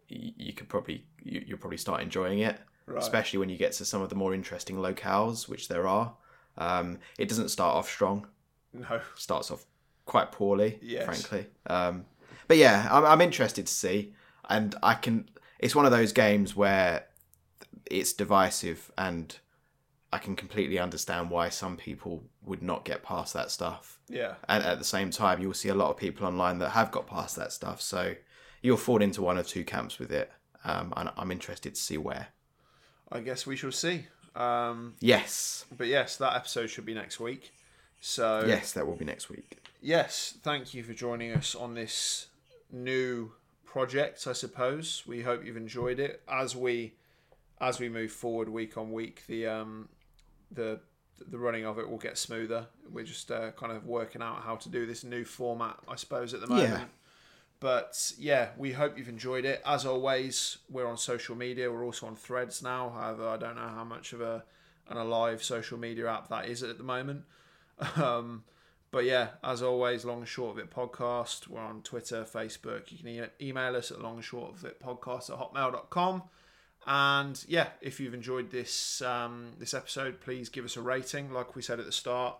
[0.07, 3.01] you, you could probably you, you'll probably start enjoying it Right.
[3.01, 6.13] especially when you get to some of the more interesting locales, which there are.
[6.57, 8.27] Um, it doesn't start off strong;
[8.73, 8.99] No.
[9.15, 9.65] starts off
[10.05, 11.05] quite poorly, Yes.
[11.05, 11.47] frankly.
[11.67, 12.05] Um,
[12.49, 14.13] but yeah, I'm, I'm interested to see,
[14.49, 15.29] and I can.
[15.59, 17.05] It's one of those games where
[17.91, 19.37] it's divisive, and
[20.13, 23.99] I can completely understand why some people would not get past that stuff.
[24.09, 24.35] Yeah.
[24.49, 27.07] And at the same time, you'll see a lot of people online that have got
[27.07, 27.81] past that stuff.
[27.81, 28.15] So
[28.61, 30.31] you'll fall into one or two camps with it.
[30.63, 32.27] Um, and I'm interested to see where.
[33.11, 34.07] I guess we shall see.
[34.35, 35.65] Um, Yes.
[35.75, 37.53] but yes, that episode should be next week.
[37.99, 39.59] So Yes, that will be next week.
[39.81, 42.27] yes, thank you for joining us on this
[42.71, 43.31] new
[43.65, 44.27] project.
[44.27, 46.93] I suppose we hope you've enjoyed it as we
[47.61, 49.23] as we move forward week on week.
[49.27, 49.87] The um
[50.51, 50.81] the
[51.29, 52.67] the running of it will get smoother.
[52.91, 56.33] We're just uh, kind of working out how to do this new format, I suppose,
[56.33, 56.69] at the moment.
[56.69, 56.83] Yeah.
[57.59, 59.61] But yeah, we hope you've enjoyed it.
[59.63, 61.71] As always, we're on social media.
[61.71, 62.89] We're also on Threads now.
[62.89, 64.43] However, I don't know how much of a
[64.89, 67.23] an alive social media app that is at the moment.
[67.95, 68.43] Um,
[68.91, 71.47] but yeah, as always, long and short of it podcast.
[71.47, 72.91] We're on Twitter, Facebook.
[72.91, 76.23] You can e- email us at long and short of it podcast at hotmail.com.
[76.85, 81.31] And yeah, if you've enjoyed this um, this episode, please give us a rating.
[81.31, 82.37] Like we said at the start,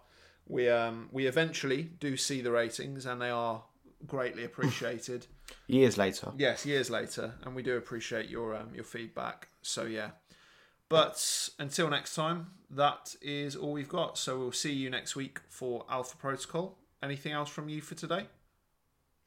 [0.48, 3.64] we um, we eventually do see the ratings, and they are
[4.08, 5.28] greatly appreciated.
[5.68, 6.32] Years later.
[6.38, 9.50] yes, years later, and we do appreciate your um, your feedback.
[9.62, 10.12] So yeah,
[10.88, 14.18] but until next time, that is all we've got.
[14.18, 16.78] So we'll see you next week for Alpha Protocol.
[17.04, 18.28] Anything else from you for today?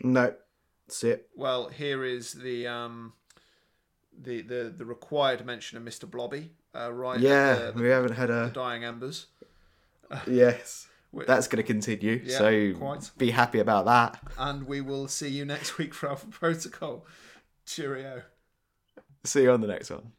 [0.02, 0.34] No.
[0.86, 1.28] That's it.
[1.34, 3.14] Well, here is the um,
[4.20, 6.10] the the the required mention of Mr.
[6.10, 6.50] Blobby.
[6.74, 7.20] Uh, right.
[7.20, 8.50] Yeah, the, we haven't had the a.
[8.50, 9.26] dying embers.
[10.26, 10.86] Yes.
[11.26, 12.20] That's going to continue.
[12.24, 13.10] Yeah, so quite.
[13.16, 14.20] be happy about that.
[14.36, 17.06] And we will see you next week for Alpha Protocol.
[17.66, 18.22] Cheerio.
[19.22, 20.12] See you on the next one.